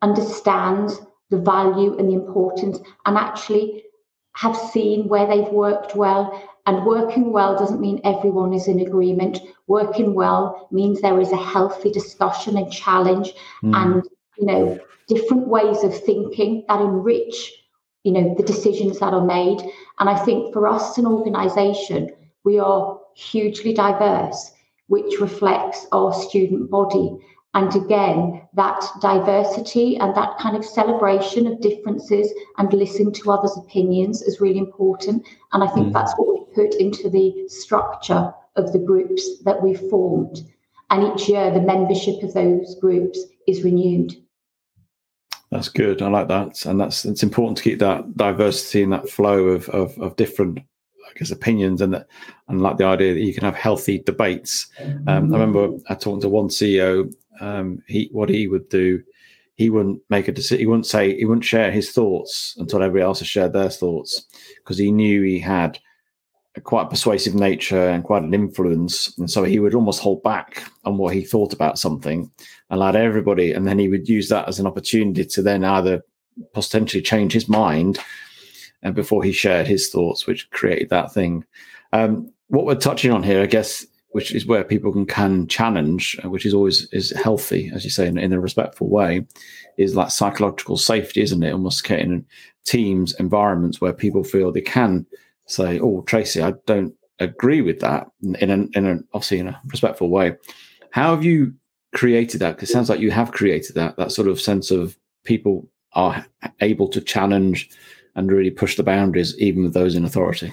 understands 0.00 0.98
the 1.30 1.36
value 1.36 1.96
and 1.98 2.08
the 2.08 2.14
importance 2.14 2.78
and 3.04 3.18
actually 3.18 3.84
have 4.32 4.56
seen 4.56 5.08
where 5.08 5.26
they've 5.26 5.52
worked 5.52 5.94
well. 5.94 6.42
And 6.64 6.86
working 6.86 7.32
well 7.32 7.58
doesn't 7.58 7.82
mean 7.82 8.00
everyone 8.02 8.54
is 8.54 8.66
in 8.66 8.80
agreement. 8.80 9.40
Working 9.66 10.14
well 10.14 10.68
means 10.70 11.00
there 11.00 11.20
is 11.20 11.32
a 11.32 11.36
healthy 11.36 11.90
discussion 11.90 12.56
and 12.56 12.72
challenge 12.72 13.34
mm. 13.62 13.76
and, 13.76 14.04
you 14.38 14.46
know, 14.46 14.78
different 15.06 15.48
ways 15.48 15.84
of 15.84 15.98
thinking 16.04 16.64
that 16.68 16.80
enrich, 16.80 17.52
you 18.04 18.12
know, 18.12 18.34
the 18.36 18.42
decisions 18.42 19.00
that 19.00 19.12
are 19.12 19.24
made. 19.24 19.60
And 19.98 20.08
I 20.08 20.18
think 20.24 20.54
for 20.54 20.66
us 20.66 20.92
as 20.92 20.98
an 20.98 21.06
organization, 21.06 22.10
we 22.44 22.58
are 22.58 22.97
hugely 23.18 23.74
diverse, 23.74 24.52
which 24.86 25.20
reflects 25.20 25.86
our 25.92 26.12
student 26.12 26.70
body. 26.70 27.16
And 27.54 27.74
again, 27.74 28.42
that 28.54 28.84
diversity 29.00 29.96
and 29.96 30.14
that 30.14 30.38
kind 30.38 30.56
of 30.56 30.64
celebration 30.64 31.46
of 31.46 31.60
differences 31.60 32.32
and 32.58 32.72
listening 32.72 33.12
to 33.14 33.32
others' 33.32 33.56
opinions 33.56 34.22
is 34.22 34.40
really 34.40 34.58
important. 34.58 35.26
And 35.52 35.64
I 35.64 35.66
think 35.68 35.88
mm. 35.88 35.92
that's 35.92 36.12
what 36.16 36.28
we 36.28 36.54
put 36.54 36.74
into 36.74 37.10
the 37.10 37.48
structure 37.48 38.32
of 38.54 38.72
the 38.72 38.78
groups 38.78 39.42
that 39.44 39.62
we've 39.62 39.80
formed. 39.90 40.42
And 40.90 41.12
each 41.12 41.28
year, 41.28 41.50
the 41.50 41.60
membership 41.60 42.22
of 42.22 42.34
those 42.34 42.76
groups 42.80 43.18
is 43.46 43.64
renewed. 43.64 44.14
That's 45.50 45.68
good. 45.68 46.02
I 46.02 46.08
like 46.08 46.28
that, 46.28 46.66
and 46.66 46.78
that's 46.78 47.06
it's 47.06 47.22
important 47.22 47.56
to 47.56 47.62
keep 47.62 47.78
that 47.78 48.16
diversity 48.16 48.82
and 48.82 48.92
that 48.92 49.08
flow 49.08 49.48
of 49.48 49.68
of, 49.70 49.98
of 49.98 50.16
different 50.16 50.60
I 51.08 51.18
guess 51.18 51.30
opinions 51.30 51.80
and 51.80 51.94
that 51.94 52.08
and 52.48 52.60
like 52.60 52.76
the 52.76 52.84
idea 52.84 53.14
that 53.14 53.20
you 53.20 53.34
can 53.34 53.44
have 53.44 53.54
healthy 53.54 53.98
debates. 53.98 54.68
Um, 55.06 55.34
I 55.34 55.38
remember 55.38 55.70
I 55.88 55.94
talking 55.94 56.20
to 56.22 56.28
one 56.28 56.48
CEO. 56.48 57.12
Um, 57.40 57.82
he 57.86 58.08
what 58.12 58.28
he 58.28 58.48
would 58.48 58.68
do, 58.68 59.02
he 59.54 59.70
wouldn't 59.70 60.00
make 60.10 60.28
a 60.28 60.32
decision. 60.32 60.60
He 60.60 60.66
wouldn't 60.66 60.86
say 60.86 61.16
he 61.16 61.24
wouldn't 61.24 61.44
share 61.44 61.70
his 61.70 61.90
thoughts 61.90 62.56
until 62.58 62.82
everybody 62.82 63.04
else 63.04 63.20
has 63.20 63.28
shared 63.28 63.52
their 63.52 63.70
thoughts 63.70 64.24
because 64.56 64.78
he 64.78 64.90
knew 64.90 65.22
he 65.22 65.38
had 65.38 65.78
a 66.56 66.60
quite 66.60 66.90
persuasive 66.90 67.34
nature 67.34 67.88
and 67.88 68.04
quite 68.04 68.22
an 68.22 68.34
influence, 68.34 69.16
and 69.18 69.30
so 69.30 69.44
he 69.44 69.58
would 69.58 69.74
almost 69.74 70.00
hold 70.00 70.22
back 70.22 70.62
on 70.84 70.96
what 70.96 71.14
he 71.14 71.22
thought 71.24 71.52
about 71.52 71.78
something, 71.78 72.30
allowed 72.70 72.96
everybody, 72.96 73.52
and 73.52 73.66
then 73.66 73.78
he 73.78 73.88
would 73.88 74.08
use 74.08 74.28
that 74.28 74.48
as 74.48 74.58
an 74.58 74.66
opportunity 74.66 75.24
to 75.24 75.42
then 75.42 75.64
either 75.64 76.02
potentially 76.52 77.02
change 77.02 77.32
his 77.32 77.48
mind 77.48 77.98
and 78.82 78.94
before 78.94 79.22
he 79.22 79.32
shared 79.32 79.66
his 79.66 79.88
thoughts, 79.88 80.26
which 80.26 80.50
created 80.50 80.90
that 80.90 81.12
thing. 81.12 81.44
Um, 81.92 82.32
what 82.48 82.64
we're 82.64 82.74
touching 82.74 83.12
on 83.12 83.22
here, 83.22 83.42
I 83.42 83.46
guess, 83.46 83.86
which 84.10 84.34
is 84.34 84.46
where 84.46 84.64
people 84.64 84.92
can, 84.92 85.06
can 85.06 85.46
challenge, 85.48 86.18
uh, 86.24 86.30
which 86.30 86.46
is 86.46 86.54
always 86.54 86.88
is 86.92 87.10
healthy, 87.12 87.70
as 87.74 87.84
you 87.84 87.90
say, 87.90 88.06
in, 88.06 88.18
in 88.18 88.32
a 88.32 88.40
respectful 88.40 88.88
way, 88.88 89.26
is 89.76 89.94
that 89.94 90.12
psychological 90.12 90.76
safety, 90.76 91.20
isn't 91.20 91.42
it? 91.42 91.52
Almost 91.52 91.84
getting 91.84 92.24
teams, 92.64 93.14
environments 93.14 93.80
where 93.80 93.92
people 93.92 94.24
feel 94.24 94.50
they 94.50 94.60
can 94.60 95.06
say, 95.46 95.78
"Oh, 95.78 96.02
Tracy, 96.02 96.42
I 96.42 96.54
don't 96.66 96.94
agree 97.18 97.60
with 97.60 97.80
that," 97.80 98.06
in 98.22 98.50
an 98.50 98.70
in 98.74 98.86
an 98.86 99.06
obviously 99.12 99.40
in 99.40 99.48
a 99.48 99.60
respectful 99.66 100.08
way. 100.08 100.36
How 100.90 101.14
have 101.14 101.24
you 101.24 101.54
created 101.94 102.40
that? 102.40 102.56
Because 102.56 102.70
it 102.70 102.72
sounds 102.72 102.88
like 102.88 103.00
you 103.00 103.10
have 103.10 103.32
created 103.32 103.74
that 103.76 103.96
that 103.96 104.12
sort 104.12 104.28
of 104.28 104.40
sense 104.40 104.70
of 104.70 104.96
people 105.24 105.68
are 105.92 106.24
able 106.60 106.88
to 106.88 107.00
challenge 107.00 107.70
and 108.18 108.32
really 108.32 108.50
push 108.50 108.76
the 108.76 108.82
boundaries, 108.82 109.38
even 109.38 109.62
with 109.62 109.74
those 109.74 109.94
in 109.94 110.04
authority? 110.04 110.52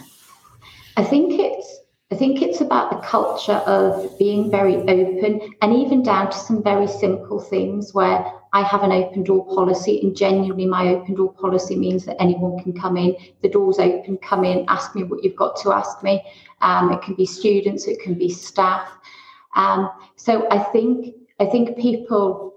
I 0.97 1.03
think 1.03 1.39
it's 1.39 1.79
I 2.11 2.15
think 2.15 2.43
it's 2.43 2.61
about 2.61 2.91
the 2.91 2.97
culture 2.97 3.59
of 3.65 4.17
being 4.19 4.51
very 4.51 4.75
open 4.75 5.41
and 5.63 5.73
even 5.73 6.03
down 6.03 6.29
to 6.29 6.37
some 6.37 6.61
very 6.61 6.87
simple 6.87 7.39
things 7.39 7.95
where 7.95 8.31
I 8.53 8.61
have 8.61 8.83
an 8.83 8.91
open 8.91 9.23
door 9.23 9.43
policy 9.47 9.99
and 10.01 10.15
genuinely 10.15 10.67
my 10.67 10.89
open 10.89 11.15
door 11.15 11.33
policy 11.33 11.75
means 11.75 12.05
that 12.05 12.21
anyone 12.21 12.61
can 12.63 12.73
come 12.73 12.95
in. 12.95 13.17
The 13.41 13.49
door's 13.49 13.79
open, 13.79 14.19
come 14.19 14.45
in, 14.45 14.65
ask 14.67 14.95
me 14.95 15.03
what 15.03 15.23
you've 15.23 15.35
got 15.35 15.59
to 15.63 15.73
ask 15.73 16.03
me. 16.03 16.23
Um, 16.61 16.91
it 16.91 17.01
can 17.01 17.15
be 17.15 17.25
students, 17.25 17.87
it 17.87 17.99
can 17.99 18.13
be 18.13 18.29
staff. 18.29 18.87
Um, 19.55 19.89
so 20.15 20.47
I 20.51 20.59
think 20.59 21.15
I 21.39 21.47
think 21.47 21.75
people 21.75 22.53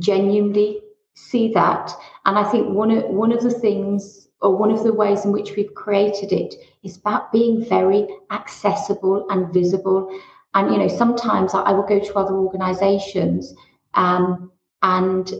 genuinely 0.00 0.80
see 1.14 1.52
that. 1.52 1.92
And 2.24 2.36
I 2.36 2.44
think 2.50 2.74
one 2.74 2.90
of 2.90 3.04
one 3.04 3.30
of 3.30 3.42
the 3.42 3.50
things 3.50 4.26
or 4.42 4.56
one 4.56 4.70
of 4.70 4.82
the 4.82 4.92
ways 4.92 5.24
in 5.24 5.32
which 5.32 5.54
we've 5.56 5.74
created 5.74 6.32
it 6.32 6.54
is 6.82 6.96
about 6.96 7.32
being 7.32 7.64
very 7.68 8.06
accessible 8.30 9.26
and 9.30 9.52
visible. 9.52 10.08
And 10.54 10.72
you 10.72 10.78
know, 10.78 10.88
sometimes 10.88 11.54
I, 11.54 11.72
will 11.72 11.86
go 11.86 12.00
to 12.00 12.14
other 12.14 12.34
organizations 12.34 13.54
um, 13.94 14.50
and 14.82 15.32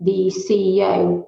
the 0.00 0.32
CEO, 0.34 1.26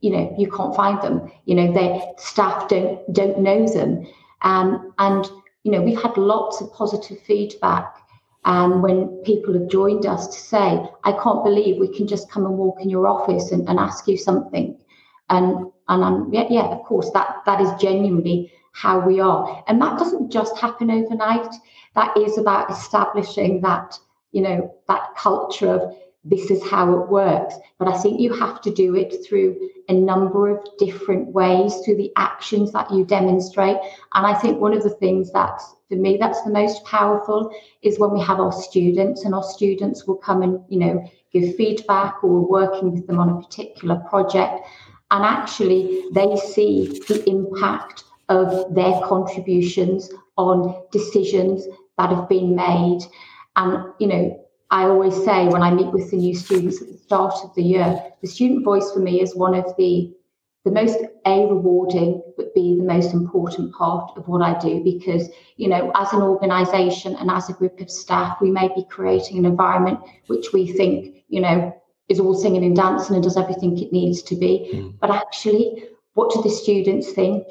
you 0.00 0.10
know, 0.10 0.34
you 0.38 0.50
can't 0.50 0.74
find 0.74 1.00
them. 1.00 1.30
You 1.44 1.54
know, 1.54 1.72
their 1.72 2.00
staff 2.18 2.68
don't 2.68 3.00
don't 3.12 3.38
know 3.38 3.66
them. 3.66 4.06
Um, 4.42 4.92
and 4.98 5.24
you 5.62 5.70
know, 5.70 5.80
we've 5.80 6.00
had 6.00 6.16
lots 6.16 6.60
of 6.60 6.72
positive 6.72 7.20
feedback 7.20 7.96
um, 8.44 8.82
when 8.82 9.08
people 9.24 9.54
have 9.54 9.68
joined 9.68 10.04
us 10.06 10.26
to 10.26 10.40
say, 10.40 10.84
I 11.04 11.12
can't 11.12 11.44
believe 11.44 11.78
we 11.78 11.96
can 11.96 12.08
just 12.08 12.30
come 12.30 12.44
and 12.44 12.58
walk 12.58 12.80
in 12.80 12.90
your 12.90 13.06
office 13.06 13.52
and, 13.52 13.68
and 13.68 13.78
ask 13.78 14.08
you 14.08 14.16
something. 14.16 14.76
And 15.32 15.72
and 15.88 16.04
I'm 16.04 16.32
yeah, 16.32 16.46
yeah, 16.48 16.66
of 16.76 16.82
course, 16.84 17.10
that 17.10 17.42
that 17.46 17.60
is 17.60 17.70
genuinely 17.80 18.52
how 18.72 19.00
we 19.00 19.20
are. 19.20 19.64
And 19.66 19.80
that 19.80 19.98
doesn't 19.98 20.30
just 20.30 20.58
happen 20.58 20.90
overnight. 20.90 21.54
That 21.94 22.16
is 22.16 22.38
about 22.38 22.70
establishing 22.70 23.60
that, 23.62 23.98
you 24.32 24.42
know, 24.42 24.74
that 24.88 25.14
culture 25.16 25.74
of 25.74 25.94
this 26.24 26.50
is 26.50 26.62
how 26.62 26.92
it 26.98 27.08
works. 27.08 27.54
But 27.78 27.88
I 27.88 27.98
think 27.98 28.20
you 28.20 28.32
have 28.34 28.60
to 28.62 28.70
do 28.72 28.94
it 28.94 29.26
through 29.26 29.70
a 29.88 29.94
number 29.94 30.48
of 30.48 30.66
different 30.78 31.28
ways, 31.28 31.74
through 31.84 31.96
the 31.96 32.12
actions 32.16 32.72
that 32.72 32.90
you 32.90 33.04
demonstrate. 33.04 33.76
And 34.14 34.26
I 34.26 34.34
think 34.34 34.60
one 34.60 34.72
of 34.72 34.84
the 34.84 34.96
things 35.02 35.32
that's 35.32 35.74
for 35.88 35.96
me 35.96 36.16
that's 36.18 36.42
the 36.42 36.50
most 36.50 36.84
powerful 36.84 37.52
is 37.82 37.98
when 37.98 38.12
we 38.12 38.20
have 38.22 38.40
our 38.40 38.52
students 38.52 39.24
and 39.24 39.34
our 39.34 39.42
students 39.42 40.06
will 40.06 40.16
come 40.16 40.42
and, 40.42 40.60
you 40.68 40.78
know, 40.78 41.04
give 41.32 41.56
feedback 41.56 42.22
or 42.22 42.30
we're 42.30 42.66
working 42.66 42.92
with 42.92 43.06
them 43.06 43.18
on 43.18 43.28
a 43.28 43.40
particular 43.42 43.96
project. 44.08 44.60
And 45.12 45.24
actually 45.24 46.06
they 46.12 46.36
see 46.36 47.00
the 47.06 47.22
impact 47.28 48.04
of 48.30 48.74
their 48.74 48.98
contributions 49.02 50.10
on 50.38 50.74
decisions 50.90 51.66
that 51.98 52.10
have 52.10 52.28
been 52.30 52.56
made. 52.56 53.00
And, 53.56 53.92
you 54.00 54.06
know, 54.06 54.46
I 54.70 54.84
always 54.84 55.14
say 55.22 55.48
when 55.48 55.62
I 55.62 55.70
meet 55.70 55.92
with 55.92 56.10
the 56.10 56.16
new 56.16 56.34
students 56.34 56.80
at 56.80 56.88
the 56.88 56.96
start 56.96 57.34
of 57.44 57.54
the 57.54 57.62
year, 57.62 58.02
the 58.22 58.26
student 58.26 58.64
voice 58.64 58.90
for 58.90 59.00
me 59.00 59.20
is 59.20 59.36
one 59.36 59.54
of 59.54 59.76
the 59.76 60.12
the 60.64 60.70
most 60.70 60.96
a 61.26 61.46
rewarding 61.46 62.22
but 62.36 62.54
b 62.54 62.76
the 62.76 62.84
most 62.84 63.12
important 63.12 63.74
part 63.74 64.16
of 64.16 64.28
what 64.28 64.42
i 64.42 64.56
do 64.60 64.80
because 64.84 65.28
you 65.56 65.68
know 65.68 65.90
as 65.96 66.12
an 66.12 66.22
organization 66.22 67.16
and 67.16 67.28
as 67.32 67.48
a 67.48 67.52
group 67.54 67.80
of 67.80 67.90
staff 67.90 68.40
we 68.40 68.48
may 68.48 68.68
be 68.68 68.84
creating 68.88 69.38
an 69.38 69.44
environment 69.44 69.98
which 70.28 70.52
we 70.52 70.72
think 70.72 71.24
you 71.28 71.40
know 71.40 71.74
is 72.12 72.20
all 72.20 72.34
singing 72.34 72.64
and 72.64 72.76
dancing 72.76 73.16
and 73.16 73.24
does 73.24 73.36
everything 73.36 73.76
it 73.78 73.92
needs 73.92 74.22
to 74.22 74.36
be 74.36 74.52
mm. 74.72 74.94
but 75.00 75.10
actually 75.10 75.66
what 76.14 76.32
do 76.32 76.42
the 76.42 76.54
students 76.62 77.12
think 77.12 77.44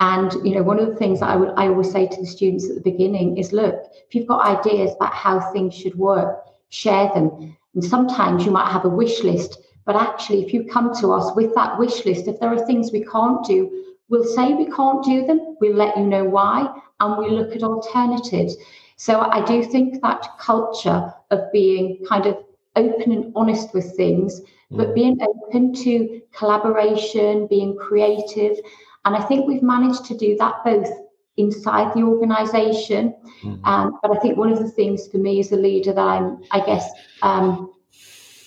and 0.00 0.32
you 0.44 0.54
know, 0.54 0.62
one 0.62 0.78
of 0.78 0.88
the 0.88 0.96
things 0.96 1.20
that 1.20 1.30
I 1.30 1.36
would 1.36 1.52
I 1.56 1.68
always 1.68 1.90
say 1.90 2.06
to 2.06 2.20
the 2.20 2.26
students 2.26 2.68
at 2.68 2.76
the 2.76 2.90
beginning 2.90 3.38
is, 3.38 3.52
look, 3.52 3.74
if 4.06 4.14
you've 4.14 4.26
got 4.26 4.46
ideas 4.46 4.92
about 4.94 5.14
how 5.14 5.40
things 5.52 5.74
should 5.74 5.94
work, 5.94 6.44
share 6.68 7.10
them. 7.14 7.56
And 7.74 7.82
sometimes 7.84 8.44
you 8.44 8.50
might 8.50 8.70
have 8.70 8.84
a 8.84 8.90
wish 8.90 9.22
list, 9.22 9.58
but 9.86 9.96
actually, 9.96 10.44
if 10.44 10.52
you 10.52 10.64
come 10.64 10.94
to 11.00 11.12
us 11.12 11.34
with 11.34 11.54
that 11.54 11.78
wish 11.78 12.04
list, 12.04 12.26
if 12.26 12.38
there 12.40 12.52
are 12.52 12.66
things 12.66 12.92
we 12.92 13.04
can't 13.04 13.44
do, 13.46 13.94
we'll 14.08 14.24
say 14.24 14.52
we 14.52 14.70
can't 14.70 15.02
do 15.04 15.26
them. 15.26 15.56
We'll 15.60 15.76
let 15.76 15.96
you 15.96 16.04
know 16.04 16.24
why, 16.24 16.68
and 17.00 17.16
we 17.16 17.30
look 17.30 17.56
at 17.56 17.62
alternatives. 17.62 18.56
So 18.96 19.20
I 19.20 19.44
do 19.44 19.62
think 19.62 20.02
that 20.02 20.28
culture 20.38 21.12
of 21.30 21.52
being 21.52 22.04
kind 22.06 22.26
of 22.26 22.36
open 22.76 23.12
and 23.12 23.32
honest 23.34 23.74
with 23.74 23.96
things, 23.96 24.40
but 24.70 24.88
mm. 24.88 24.94
being 24.94 25.18
open 25.20 25.74
to 25.74 26.20
collaboration, 26.32 27.46
being 27.46 27.76
creative, 27.76 28.58
and 29.04 29.16
I 29.16 29.22
think 29.22 29.46
we've 29.46 29.62
managed 29.62 30.04
to 30.06 30.16
do 30.16 30.36
that 30.38 30.64
both 30.64 30.88
inside 31.36 31.94
the 31.94 32.02
organization. 32.02 33.14
Mm-hmm. 33.42 33.64
Um, 33.64 33.98
but 34.02 34.16
I 34.16 34.20
think 34.20 34.36
one 34.36 34.52
of 34.52 34.58
the 34.58 34.70
things 34.70 35.06
for 35.08 35.18
me 35.18 35.40
as 35.40 35.52
a 35.52 35.56
leader 35.56 35.92
that 35.92 36.00
I'm, 36.00 36.42
I 36.50 36.64
guess, 36.64 36.90
um, 37.22 37.72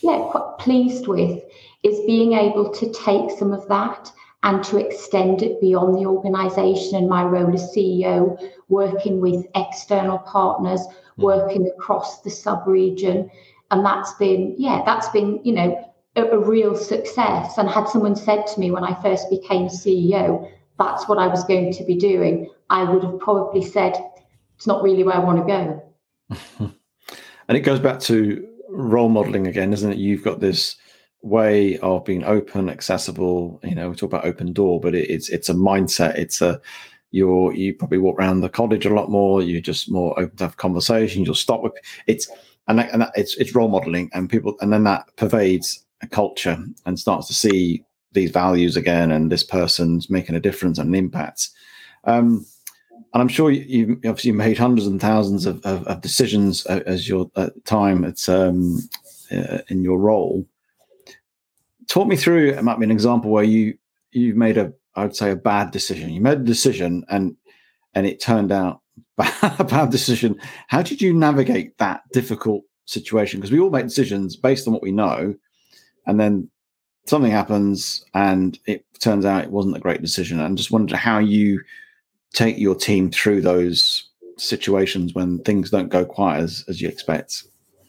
yeah, 0.02 0.28
quite 0.32 0.58
pleased 0.60 1.08
with 1.08 1.42
is 1.84 2.00
being 2.06 2.34
able 2.34 2.72
to 2.74 2.92
take 2.92 3.32
some 3.38 3.54
of 3.54 3.68
that 3.70 4.12
and 4.44 4.64
to 4.64 4.78
extend 4.78 5.42
it 5.42 5.60
beyond 5.60 5.96
the 5.96 6.06
organization 6.06 6.98
and 6.98 7.10
my 7.10 7.24
role 7.24 7.54
as 7.54 7.74
CEO, 7.76 8.38
working 8.70 9.20
with 9.20 9.46
external 9.56 10.18
partners, 10.20 10.82
mm-hmm. 10.82 11.24
working 11.24 11.68
across 11.68 12.22
the 12.22 12.30
sub 12.30 12.66
region. 12.68 13.30
And 13.72 13.86
that's 13.86 14.14
been, 14.14 14.56
yeah, 14.58 14.82
that's 14.86 15.10
been, 15.10 15.40
you 15.44 15.54
know, 15.54 15.94
a, 16.16 16.24
a 16.24 16.40
real 16.40 16.76
success. 16.76 17.58
And 17.58 17.70
had 17.70 17.88
someone 17.88 18.16
said 18.16 18.48
to 18.48 18.60
me 18.60 18.72
when 18.72 18.84
I 18.84 19.00
first 19.02 19.30
became 19.30 19.68
CEO, 19.68 20.52
that's 20.78 21.08
what 21.08 21.18
I 21.18 21.28
was 21.28 21.44
going 21.44 21.74
to 21.74 21.84
be 21.84 21.96
doing, 21.96 22.50
I 22.70 22.84
would 22.84 23.04
have 23.04 23.20
probably 23.20 23.64
said, 23.64 23.96
it's 24.56 24.68
not 24.68 24.82
really 24.82 25.04
where 25.04 25.16
I 25.16 25.20
want 25.20 25.40
to 25.40 25.54
go. 26.60 26.72
and 27.48 27.58
it 27.58 27.62
goes 27.62 27.80
back 27.80 28.00
to 28.02 28.48
role 28.70 29.10
modeling 29.10 29.48
again, 29.48 29.74
isn't 29.74 29.92
it? 29.92 29.98
You've 29.98 30.24
got 30.24 30.40
this 30.40 30.78
way 31.22 31.78
of 31.80 32.06
being 32.06 32.24
open, 32.24 32.70
accessible. 32.70 33.60
You 33.64 33.76
know, 33.76 33.90
we 33.90 33.96
talk 33.96 34.12
about 34.12 34.26
open 34.26 34.54
door, 34.54 34.80
but 34.80 34.96
it, 34.96 35.10
it's 35.10 35.30
it's 35.30 35.50
a 35.50 35.54
mindset. 35.54 36.16
It's 36.16 36.42
a 36.42 36.62
you're 37.12 37.54
you 37.54 37.74
probably 37.74 37.98
walk 37.98 38.20
around 38.20 38.42
the 38.42 38.50
college 38.50 38.86
a 38.86 38.94
lot 38.94 39.10
more. 39.10 39.42
You're 39.42 39.62
just 39.62 39.92
more 39.92 40.18
open 40.20 40.38
to 40.38 40.44
have 40.46 40.58
conversation. 40.58 41.26
You'll 41.26 41.36
stop 41.36 41.62
with 41.62 41.74
it's 42.08 42.30
and 42.70 42.80
that, 42.80 42.94
and 42.94 43.02
that, 43.02 43.12
it's 43.16 43.36
it's 43.36 43.56
role 43.56 43.68
modeling, 43.68 44.10
and 44.14 44.30
people, 44.30 44.56
and 44.62 44.72
then 44.72 44.86
that 44.86 45.10
pervades 45.18 45.84
a 46.02 46.08
culture 46.08 46.58
and 46.86 47.00
starts 47.00 47.28
to 47.28 47.34
see 47.34 47.84
these 48.14 48.32
values 48.32 48.78
again, 48.78 49.12
and 49.12 49.32
this 49.32 49.44
person's 49.44 50.10
making 50.10 50.36
a 50.36 50.40
difference 50.40 50.78
and 50.78 50.90
an 50.90 50.96
impact. 50.96 51.50
Um, 52.06 52.46
and 53.14 53.22
I'm 53.22 53.28
sure 53.28 53.50
you, 53.50 54.00
obviously 54.06 54.32
made 54.32 54.58
hundreds 54.58 54.86
and 54.86 55.02
thousands 55.02 55.48
of, 55.48 55.66
of, 55.66 55.86
of 55.88 56.02
decisions 56.02 56.66
as 56.68 57.10
your 57.10 57.30
uh, 57.36 57.50
time 57.66 58.06
at 58.06 58.30
um, 58.30 58.80
uh, 59.32 59.60
in 59.70 59.84
your 59.84 59.98
role. 59.98 60.46
Talk 61.88 62.08
me 62.08 62.16
through. 62.16 62.52
It 62.52 62.64
might 62.64 62.78
be 62.78 62.86
an 62.86 62.92
example 62.92 63.32
where 63.32 63.44
you 63.44 63.78
you've 64.12 64.38
made 64.38 64.58
a 64.58 64.72
I 64.96 65.04
would 65.04 65.16
say 65.16 65.32
a 65.32 65.36
bad 65.36 65.72
decision. 65.72 66.12
You 66.12 66.22
made 66.22 66.38
a 66.38 66.44
decision 66.44 67.04
and 67.10 67.36
and 67.96 68.06
it 68.06 68.22
turned 68.22 68.52
out 68.52 68.82
bad 69.20 69.90
decision. 69.92 70.40
How 70.68 70.82
did 70.82 71.02
you 71.02 71.14
navigate 71.14 71.78
that 71.78 72.02
difficult 72.12 72.64
situation? 72.86 73.40
Because 73.40 73.52
we 73.52 73.60
all 73.60 73.70
make 73.70 73.86
decisions 73.86 74.36
based 74.36 74.68
on 74.68 74.74
what 74.74 74.84
we 74.84 74.92
know, 74.92 75.36
and 76.06 76.20
then 76.20 76.50
something 77.06 77.32
happens 77.32 78.06
and 78.14 78.60
it 78.68 78.86
turns 79.00 79.26
out 79.26 79.44
it 79.44 79.52
wasn't 79.52 79.76
a 79.76 79.80
great 79.80 80.02
decision. 80.02 80.40
And 80.40 80.58
just 80.58 80.72
wondered 80.72 80.96
how 80.96 81.20
you 81.20 81.62
take 82.34 82.58
your 82.58 82.76
team 82.76 83.10
through 83.10 83.42
those 83.42 84.10
situations 84.38 85.14
when 85.14 85.40
things 85.40 85.70
don't 85.70 85.90
go 85.90 86.06
quite 86.06 86.38
as, 86.38 86.64
as 86.68 86.82
you 86.82 86.88
expect? 86.88 87.44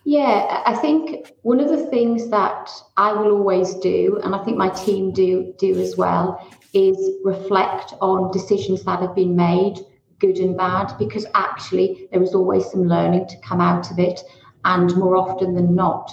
Yeah, 0.04 0.62
I 0.66 0.74
think 0.76 1.32
one 1.42 1.60
of 1.60 1.68
the 1.68 1.86
things 1.86 2.30
that 2.30 2.70
I 2.96 3.12
will 3.12 3.32
always 3.32 3.74
do, 3.76 4.18
and 4.24 4.34
I 4.34 4.42
think 4.44 4.56
my 4.56 4.70
team 4.70 5.12
do 5.12 5.54
do 5.58 5.78
as 5.78 5.96
well, 5.96 6.40
is 6.72 6.96
reflect 7.22 7.92
on 8.00 8.30
decisions 8.32 8.82
that 8.84 9.00
have 9.00 9.14
been 9.14 9.36
made, 9.36 9.76
good 10.20 10.38
and 10.38 10.56
bad, 10.56 10.92
because 10.98 11.26
actually 11.34 12.08
there 12.12 12.22
is 12.22 12.34
always 12.34 12.70
some 12.70 12.84
learning 12.84 13.26
to 13.28 13.40
come 13.40 13.60
out 13.60 13.90
of 13.90 13.98
it, 13.98 14.20
and 14.64 14.94
more 14.96 15.16
often 15.16 15.54
than 15.54 15.74
not, 15.74 16.10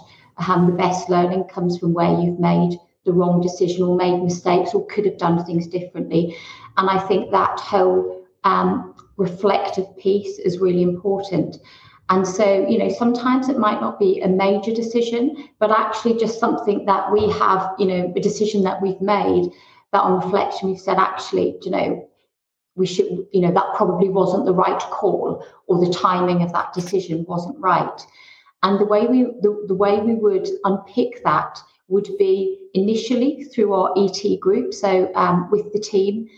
um, 0.47 0.67
the 0.67 0.73
best 0.73 1.09
learning 1.09 1.43
comes 1.45 1.77
from 1.77 1.93
where 1.93 2.19
you've 2.19 2.39
made 2.39 2.77
the 3.05 3.13
wrong 3.13 3.41
decision 3.41 3.83
or 3.83 3.95
made 3.95 4.21
mistakes 4.21 4.73
or 4.73 4.85
could 4.87 5.05
have 5.05 5.17
done 5.17 5.43
things 5.45 5.67
differently. 5.67 6.35
And 6.77 6.89
I 6.89 6.99
think 7.07 7.31
that 7.31 7.59
whole 7.59 8.25
um, 8.43 8.95
reflective 9.17 9.85
piece 9.97 10.39
is 10.39 10.59
really 10.59 10.83
important. 10.83 11.57
And 12.09 12.25
so, 12.25 12.67
you 12.67 12.77
know, 12.77 12.89
sometimes 12.89 13.49
it 13.49 13.57
might 13.57 13.81
not 13.81 13.99
be 13.99 14.21
a 14.21 14.27
major 14.27 14.73
decision, 14.73 15.49
but 15.59 15.71
actually 15.71 16.17
just 16.17 16.39
something 16.39 16.85
that 16.85 17.11
we 17.11 17.29
have, 17.31 17.71
you 17.79 17.87
know, 17.87 18.13
a 18.15 18.19
decision 18.19 18.63
that 18.63 18.81
we've 18.81 19.01
made 19.01 19.49
that 19.91 20.01
on 20.01 20.21
reflection 20.23 20.69
we've 20.69 20.79
said, 20.79 20.97
actually, 20.97 21.57
you 21.63 21.71
know, 21.71 22.07
we 22.77 22.85
should, 22.85 23.27
you 23.33 23.41
know, 23.41 23.51
that 23.51 23.73
probably 23.75 24.07
wasn't 24.07 24.45
the 24.45 24.53
right 24.53 24.79
call 24.79 25.43
or 25.65 25.83
the 25.83 25.91
timing 25.91 26.43
of 26.43 26.53
that 26.53 26.73
decision 26.73 27.25
wasn't 27.27 27.59
right. 27.59 28.01
And 28.63 28.79
the 28.79 28.85
way 28.85 29.05
we 29.07 29.23
the, 29.41 29.65
the 29.67 29.75
way 29.75 29.99
we 29.99 30.15
would 30.15 30.47
unpick 30.63 31.23
that 31.23 31.59
would 31.89 32.09
be 32.17 32.57
initially 32.73 33.43
through 33.45 33.73
our 33.73 33.93
ET 33.97 34.39
group, 34.39 34.73
so 34.73 35.11
um, 35.15 35.49
with 35.51 35.71
the 35.73 35.79
team, 35.79 36.29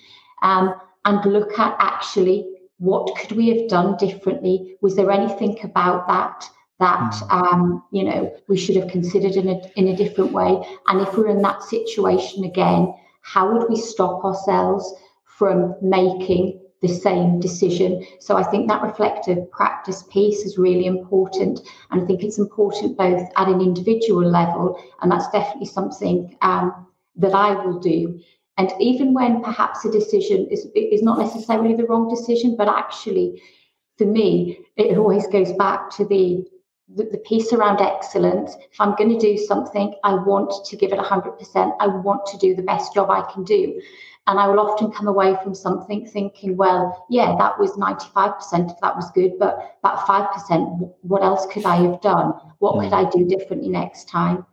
um, 0.41 0.73
and 1.05 1.31
look 1.31 1.57
at 1.59 1.75
actually 1.79 2.47
what 2.77 3.15
could 3.17 3.33
we 3.33 3.49
have 3.49 3.69
done 3.69 3.97
differently? 3.97 4.77
Was 4.81 4.95
there 4.95 5.11
anything 5.11 5.57
about 5.63 6.07
that 6.07 6.49
that 6.79 7.13
hmm. 7.15 7.31
um, 7.31 7.83
you 7.91 8.03
know 8.03 8.33
we 8.47 8.57
should 8.57 8.75
have 8.75 8.89
considered 8.89 9.35
in 9.35 9.49
a 9.49 9.61
in 9.75 9.87
a 9.89 9.95
different 9.95 10.31
way? 10.31 10.61
And 10.87 11.01
if 11.01 11.17
we're 11.17 11.29
in 11.29 11.41
that 11.41 11.63
situation 11.63 12.43
again, 12.43 12.93
how 13.21 13.51
would 13.51 13.69
we 13.69 13.75
stop 13.75 14.23
ourselves 14.23 14.93
from 15.39 15.75
making 15.81 16.59
the 16.81 16.87
same 16.87 17.39
decision? 17.39 18.05
So 18.19 18.37
I 18.37 18.43
think 18.43 18.67
that 18.67 18.83
reflective 18.83 19.49
practice 19.49 20.03
piece 20.11 20.45
is 20.45 20.59
really 20.59 20.85
important, 20.85 21.61
and 21.89 22.01
I 22.01 22.05
think 22.05 22.23
it's 22.23 22.37
important 22.37 22.97
both 22.97 23.27
at 23.35 23.47
an 23.47 23.61
individual 23.61 24.29
level, 24.29 24.77
and 25.01 25.11
that's 25.11 25.29
definitely 25.29 25.67
something 25.67 26.37
um, 26.41 26.85
that 27.15 27.33
I 27.33 27.55
will 27.55 27.79
do 27.79 28.19
and 28.59 28.73
even 28.77 29.13
when 29.13 29.41
perhaps 29.41 29.85
a 29.85 29.91
decision 29.91 30.45
is, 30.51 30.67
is 30.75 31.01
not 31.01 31.17
necessarily 31.17 31.75
the 31.75 31.85
wrong 31.85 32.09
decision, 32.09 32.57
but 32.57 32.67
actually, 32.67 33.41
for 33.97 34.05
me, 34.05 34.59
it 34.75 34.97
always 34.97 35.25
goes 35.27 35.53
back 35.53 35.89
to 35.91 36.03
the, 36.03 36.45
the, 36.95 37.03
the 37.05 37.17
piece 37.19 37.53
around 37.53 37.81
excellence. 37.81 38.55
If 38.71 38.79
I'm 38.79 38.95
going 38.95 39.09
to 39.09 39.19
do 39.19 39.37
something, 39.37 39.95
I 40.03 40.13
want 40.15 40.65
to 40.65 40.75
give 40.75 40.91
it 40.91 40.99
100%. 40.99 41.75
I 41.79 41.87
want 41.87 42.25
to 42.27 42.37
do 42.37 42.55
the 42.55 42.63
best 42.63 42.93
job 42.93 43.09
I 43.09 43.21
can 43.31 43.43
do. 43.43 43.81
And 44.27 44.39
I 44.39 44.47
will 44.47 44.59
often 44.59 44.91
come 44.91 45.07
away 45.07 45.35
from 45.41 45.55
something 45.55 46.05
thinking, 46.05 46.55
well, 46.55 47.05
yeah, 47.09 47.35
that 47.37 47.57
was 47.59 47.71
95% 47.71 48.71
if 48.71 48.79
that 48.81 48.95
was 48.95 49.09
good, 49.11 49.39
but 49.39 49.77
that 49.83 49.97
5%, 49.99 50.93
what 51.01 51.23
else 51.23 51.47
could 51.51 51.65
I 51.65 51.77
have 51.77 51.99
done? 52.01 52.33
What 52.59 52.79
could 52.79 52.93
I 52.93 53.09
do 53.09 53.25
differently 53.25 53.69
next 53.69 54.07
time? 54.07 54.45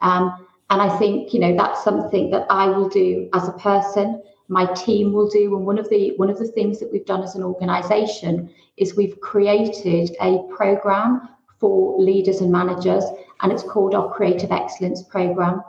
Um, 0.00 0.46
and 0.70 0.80
I 0.80 0.98
think, 0.98 1.32
you 1.32 1.40
know, 1.40 1.56
that's 1.56 1.84
something 1.84 2.30
that 2.30 2.46
I 2.50 2.66
will 2.68 2.88
do 2.88 3.28
as 3.32 3.48
a 3.48 3.52
person, 3.52 4.22
my 4.48 4.66
team 4.74 5.12
will 5.12 5.28
do. 5.28 5.56
And 5.56 5.64
one 5.64 5.78
of 5.78 5.88
the 5.90 6.12
one 6.16 6.28
of 6.28 6.38
the 6.38 6.48
things 6.48 6.80
that 6.80 6.90
we've 6.90 7.06
done 7.06 7.22
as 7.22 7.36
an 7.36 7.44
organization 7.44 8.50
is 8.76 8.96
we've 8.96 9.20
created 9.20 10.16
a 10.20 10.42
program 10.56 11.28
for 11.60 12.00
leaders 12.00 12.40
and 12.40 12.50
managers, 12.50 13.04
and 13.42 13.52
it's 13.52 13.62
called 13.62 13.94
our 13.94 14.12
Creative 14.12 14.50
Excellence 14.50 15.02
Program. 15.02 15.62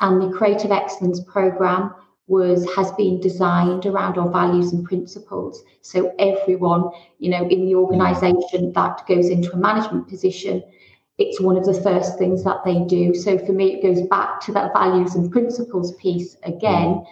And 0.00 0.20
the 0.20 0.36
Creative 0.36 0.72
Excellence 0.72 1.20
Program 1.20 1.94
was 2.26 2.68
has 2.74 2.90
been 2.92 3.20
designed 3.20 3.86
around 3.86 4.18
our 4.18 4.30
values 4.30 4.72
and 4.72 4.84
principles. 4.84 5.62
So 5.82 6.12
everyone, 6.18 6.90
you 7.18 7.30
know, 7.30 7.46
in 7.48 7.66
the 7.66 7.76
organization 7.76 8.72
that 8.72 9.06
goes 9.06 9.28
into 9.28 9.52
a 9.52 9.56
management 9.56 10.08
position 10.08 10.62
it's 11.18 11.40
one 11.40 11.56
of 11.56 11.64
the 11.64 11.80
first 11.80 12.18
things 12.18 12.44
that 12.44 12.62
they 12.64 12.80
do. 12.80 13.14
So 13.14 13.38
for 13.38 13.52
me, 13.52 13.74
it 13.74 13.82
goes 13.82 14.06
back 14.08 14.40
to 14.42 14.52
that 14.52 14.72
values 14.72 15.14
and 15.14 15.32
principles 15.32 15.94
piece 15.96 16.36
again, 16.42 17.04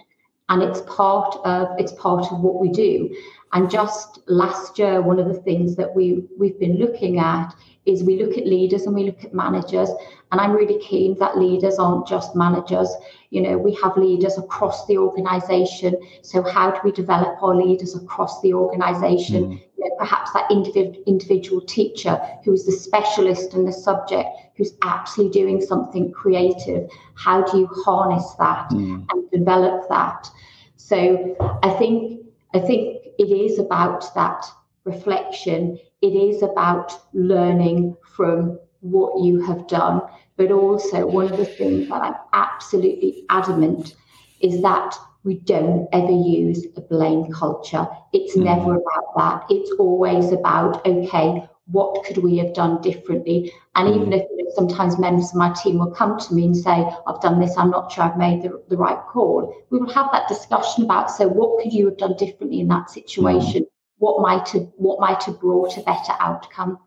and 0.49 0.61
it's 0.61 0.81
part 0.81 1.37
of 1.43 1.69
it's 1.77 1.93
part 1.93 2.31
of 2.31 2.39
what 2.39 2.59
we 2.59 2.69
do. 2.69 3.15
And 3.53 3.69
just 3.69 4.19
last 4.27 4.77
year, 4.77 5.01
one 5.01 5.19
of 5.19 5.27
the 5.27 5.41
things 5.41 5.75
that 5.77 5.95
we 5.95 6.23
we've 6.37 6.59
been 6.59 6.77
looking 6.77 7.19
at 7.19 7.55
is 7.85 8.03
we 8.03 8.21
look 8.21 8.37
at 8.37 8.45
leaders 8.47 8.85
and 8.85 8.95
we 8.95 9.03
look 9.03 9.23
at 9.23 9.33
managers. 9.33 9.89
And 10.31 10.41
I'm 10.41 10.51
really 10.51 10.79
keen 10.79 11.17
that 11.19 11.37
leaders 11.37 11.77
aren't 11.77 12.07
just 12.07 12.35
managers. 12.35 12.89
You 13.29 13.41
know, 13.41 13.57
we 13.57 13.73
have 13.75 13.95
leaders 13.95 14.37
across 14.37 14.85
the 14.87 14.97
organization. 14.97 15.95
So 16.23 16.41
how 16.41 16.71
do 16.71 16.79
we 16.83 16.91
develop 16.91 17.41
our 17.41 17.55
leaders 17.55 17.95
across 17.95 18.41
the 18.41 18.53
organization? 18.53 19.43
Mm. 19.43 19.61
Perhaps 19.97 20.33
that 20.33 20.49
individ- 20.49 21.05
individual 21.05 21.61
teacher 21.61 22.19
who 22.43 22.53
is 22.53 22.65
the 22.65 22.71
specialist 22.71 23.53
in 23.53 23.65
the 23.65 23.71
subject, 23.71 24.29
who's 24.55 24.73
actually 24.83 25.29
doing 25.29 25.61
something 25.61 26.11
creative. 26.11 26.89
How 27.15 27.43
do 27.43 27.59
you 27.59 27.67
harness 27.67 28.33
that 28.39 28.69
mm. 28.71 29.05
and 29.09 29.31
develop 29.31 29.87
that? 29.89 30.29
So 30.75 31.35
I 31.63 31.69
think 31.71 32.25
I 32.53 32.59
think 32.59 33.05
it 33.17 33.31
is 33.31 33.59
about 33.59 34.13
that 34.15 34.45
reflection. 34.83 35.79
It 36.01 36.15
is 36.15 36.41
about 36.43 36.93
learning 37.13 37.97
from 38.15 38.59
what 38.81 39.23
you 39.23 39.41
have 39.41 39.67
done. 39.67 40.01
But 40.37 40.51
also, 40.51 41.07
one 41.07 41.31
of 41.31 41.37
the 41.37 41.45
things 41.45 41.89
that 41.89 42.01
I'm 42.01 42.15
absolutely 42.33 43.25
adamant 43.29 43.95
is 44.41 44.61
that 44.61 44.95
we 45.25 45.39
don't 45.39 45.89
ever 45.91 46.11
use 46.11 46.65
a 46.77 46.81
blame 46.81 47.31
culture. 47.31 47.87
It's 48.13 48.37
mm. 48.37 48.43
never 48.43 48.75
about 48.75 49.15
that. 49.17 49.45
It's 49.49 49.71
always 49.79 50.31
about, 50.31 50.85
okay, 50.85 51.43
what 51.65 52.05
could 52.05 52.19
we 52.19 52.37
have 52.37 52.53
done 52.53 52.79
differently? 52.81 53.51
And 53.75 53.89
even 53.89 54.09
mm. 54.09 54.17
if 54.17 54.21
you 54.29 54.45
know, 54.45 54.51
sometimes 54.55 54.99
members 54.99 55.31
of 55.31 55.35
my 55.35 55.51
team 55.53 55.79
will 55.79 55.91
come 55.91 56.19
to 56.19 56.33
me 56.33 56.45
and 56.45 56.55
say, 56.55 56.87
I've 57.07 57.21
done 57.21 57.39
this, 57.39 57.57
I'm 57.57 57.71
not 57.71 57.91
sure 57.91 58.03
I've 58.03 58.17
made 58.17 58.43
the, 58.43 58.63
the 58.69 58.77
right 58.77 58.99
call, 59.11 59.53
we 59.71 59.79
will 59.79 59.91
have 59.91 60.09
that 60.13 60.27
discussion 60.27 60.85
about, 60.85 61.09
so 61.09 61.27
what 61.27 61.61
could 61.61 61.73
you 61.73 61.85
have 61.85 61.97
done 61.97 62.15
differently 62.17 62.59
in 62.59 62.67
that 62.67 62.91
situation? 62.91 63.63
Mm. 63.63 63.67
What 63.97 64.21
might 64.21 64.47
have 64.49 64.67
what 64.75 64.99
might 64.99 65.23
have 65.23 65.39
brought 65.39 65.77
a 65.77 65.81
better 65.81 66.13
outcome? 66.19 66.77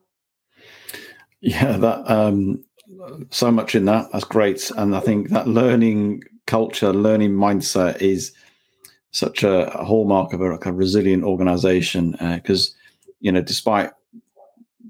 Yeah, 1.40 1.79
that 1.79 2.09
um, 2.11 2.64
so 3.31 3.51
much 3.51 3.74
in 3.74 3.87
that. 3.87 4.12
That's 4.12 4.24
great, 4.24 4.70
and 4.77 4.94
I 4.94 5.01
think 5.01 5.31
that 5.31 5.48
learning 5.48 6.22
culture, 6.49 6.93
learning 6.93 7.33
mindset 7.33 8.03
is 8.03 8.33
such 9.13 9.45
a, 9.45 9.73
a 9.79 9.85
hallmark 9.85 10.33
of 10.33 10.41
a, 10.41 10.49
like 10.49 10.67
a 10.67 10.73
resilient 10.73 11.23
organization 11.23 12.13
because 12.35 12.71
uh, 12.71 13.13
you 13.21 13.31
know 13.31 13.41
despite 13.41 13.91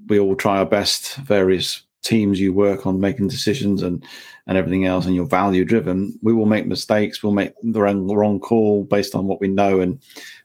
we 0.07 0.19
all 0.19 0.35
try 0.35 0.57
our 0.57 0.65
best 0.65 1.15
various 1.17 1.83
teams 2.01 2.39
you 2.39 2.51
work 2.53 2.87
on 2.87 2.99
making 2.99 3.27
decisions 3.27 3.83
and 3.83 4.03
and 4.47 4.57
everything 4.57 4.85
else 4.85 5.05
and 5.05 5.15
you're 5.15 5.25
value 5.25 5.63
driven 5.63 6.17
we 6.21 6.33
will 6.33 6.45
make 6.45 6.65
mistakes 6.65 7.21
we'll 7.21 7.33
make 7.33 7.53
the 7.61 7.81
wrong, 7.81 8.07
wrong 8.07 8.39
call 8.39 8.83
based 8.83 9.15
on 9.15 9.27
what 9.27 9.39
we 9.39 9.47
know 9.47 9.79
and 9.79 10.01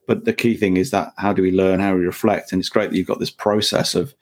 but 0.06 0.24
the 0.24 0.32
key 0.32 0.56
thing 0.56 0.76
is 0.76 0.90
that 0.90 1.12
how 1.16 1.32
do 1.32 1.42
we 1.42 1.50
learn 1.50 1.80
how 1.80 1.92
do 1.92 1.98
we 1.98 2.06
reflect? 2.06 2.52
And 2.52 2.60
it's 2.60 2.68
great 2.68 2.90
that 2.90 2.96
you've 2.96 3.06
got 3.06 3.20
this 3.20 3.30
process 3.30 3.94
of 3.94 4.14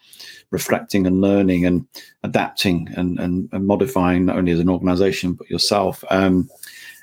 reflecting 0.51 1.07
and 1.07 1.21
learning 1.21 1.65
and 1.65 1.87
adapting 2.23 2.89
and, 2.97 3.19
and, 3.19 3.49
and 3.53 3.67
modifying 3.67 4.27
not 4.27 4.37
only 4.37 4.53
as 4.53 4.61
an 4.61 4.69
organization 4.69 5.33
but 5.33 5.51
yourself. 5.51 6.05
Um, 6.11 6.49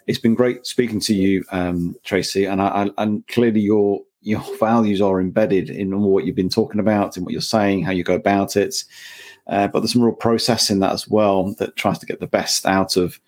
it's 0.09 0.19
been 0.19 0.33
great 0.33 0.65
speaking 0.65 0.99
to 0.99 1.13
you 1.13 1.45
um, 1.51 1.95
tracy 2.03 2.45
and 2.45 2.61
I, 2.61 2.67
I, 2.67 2.89
and 2.97 3.25
clearly 3.27 3.61
your 3.61 4.01
your 4.21 4.43
values 4.59 5.01
are 5.01 5.21
embedded 5.21 5.69
in 5.69 6.01
what 6.01 6.25
you've 6.25 6.35
been 6.35 6.49
talking 6.49 6.81
about 6.81 7.15
and 7.15 7.25
what 7.25 7.31
you're 7.31 7.41
saying 7.41 7.83
how 7.83 7.91
you 7.91 8.03
go 8.03 8.15
about 8.15 8.57
it 8.57 8.83
uh, 9.47 9.67
but 9.67 9.79
there's 9.79 9.93
some 9.93 10.01
real 10.03 10.13
process 10.13 10.69
in 10.69 10.79
that 10.79 10.93
as 10.93 11.07
well 11.07 11.53
that 11.59 11.75
tries 11.75 11.99
to 11.99 12.05
get 12.05 12.19
the 12.19 12.27
best 12.27 12.65
out 12.65 12.97
of 12.97 13.19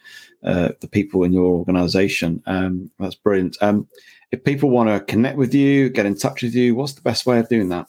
uh, 0.43 0.69
the 0.79 0.87
people 0.87 1.23
in 1.23 1.33
your 1.33 1.55
organization. 1.55 2.41
Um, 2.45 2.91
that's 2.99 3.15
brilliant. 3.15 3.57
Um, 3.61 3.87
if 4.31 4.43
people 4.43 4.69
want 4.69 4.89
to 4.89 4.99
connect 5.11 5.37
with 5.37 5.53
you, 5.53 5.89
get 5.89 6.05
in 6.05 6.15
touch 6.15 6.43
with 6.43 6.53
you, 6.53 6.75
what's 6.75 6.93
the 6.93 7.01
best 7.01 7.25
way 7.25 7.39
of 7.39 7.49
doing 7.49 7.69
that? 7.69 7.87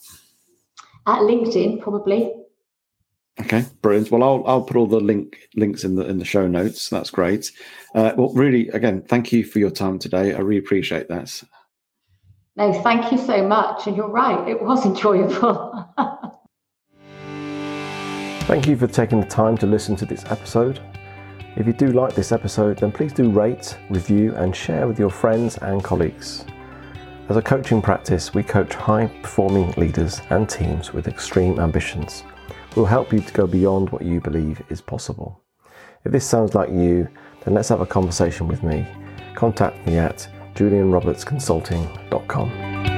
At 1.05 1.19
LinkedIn, 1.19 1.81
probably. 1.81 2.31
Okay, 3.39 3.65
brilliant. 3.81 4.11
Well, 4.11 4.23
I'll 4.23 4.43
I'll 4.45 4.61
put 4.61 4.77
all 4.77 4.85
the 4.85 4.99
link 4.99 5.49
links 5.55 5.83
in 5.83 5.95
the 5.95 6.07
in 6.07 6.19
the 6.19 6.25
show 6.25 6.47
notes. 6.47 6.89
That's 6.89 7.09
great. 7.09 7.51
Uh, 7.95 8.13
well, 8.15 8.31
really, 8.33 8.67
again, 8.69 9.01
thank 9.01 9.31
you 9.31 9.43
for 9.43 9.59
your 9.59 9.71
time 9.71 9.97
today. 9.97 10.33
I 10.33 10.39
really 10.39 10.59
appreciate 10.59 11.07
that. 11.09 11.43
No, 12.55 12.71
thank 12.71 13.11
you 13.11 13.17
so 13.17 13.47
much. 13.47 13.87
And 13.87 13.97
you're 13.97 14.07
right, 14.07 14.47
it 14.47 14.61
was 14.61 14.85
enjoyable. 14.85 15.89
Thank 18.41 18.67
you 18.67 18.75
for 18.75 18.87
taking 18.87 19.21
the 19.21 19.27
time 19.27 19.57
to 19.59 19.65
listen 19.65 19.95
to 19.95 20.05
this 20.05 20.25
episode. 20.25 20.79
If 21.55 21.65
you 21.65 21.73
do 21.73 21.87
like 21.87 22.13
this 22.13 22.31
episode, 22.31 22.79
then 22.79 22.91
please 22.91 23.13
do 23.13 23.29
rate, 23.29 23.77
review, 23.89 24.35
and 24.35 24.55
share 24.55 24.87
with 24.87 24.99
your 24.99 25.09
friends 25.09 25.57
and 25.57 25.83
colleagues. 25.83 26.45
As 27.29 27.37
a 27.37 27.41
coaching 27.41 27.81
practice, 27.81 28.33
we 28.33 28.43
coach 28.43 28.73
high 28.73 29.07
performing 29.21 29.71
leaders 29.77 30.21
and 30.29 30.49
teams 30.49 30.93
with 30.93 31.07
extreme 31.07 31.59
ambitions. 31.59 32.23
We'll 32.75 32.85
help 32.85 33.13
you 33.13 33.19
to 33.19 33.33
go 33.33 33.45
beyond 33.45 33.91
what 33.91 34.01
you 34.01 34.19
believe 34.19 34.63
is 34.69 34.81
possible. 34.81 35.39
If 36.05 36.11
this 36.11 36.25
sounds 36.25 36.55
like 36.55 36.69
you, 36.69 37.07
then 37.43 37.53
let's 37.53 37.69
have 37.69 37.81
a 37.81 37.85
conversation 37.85 38.47
with 38.47 38.63
me. 38.63 38.87
Contact 39.35 39.85
me 39.85 39.97
at 39.97 40.27
julianrobertsconsulting.com. 40.55 42.92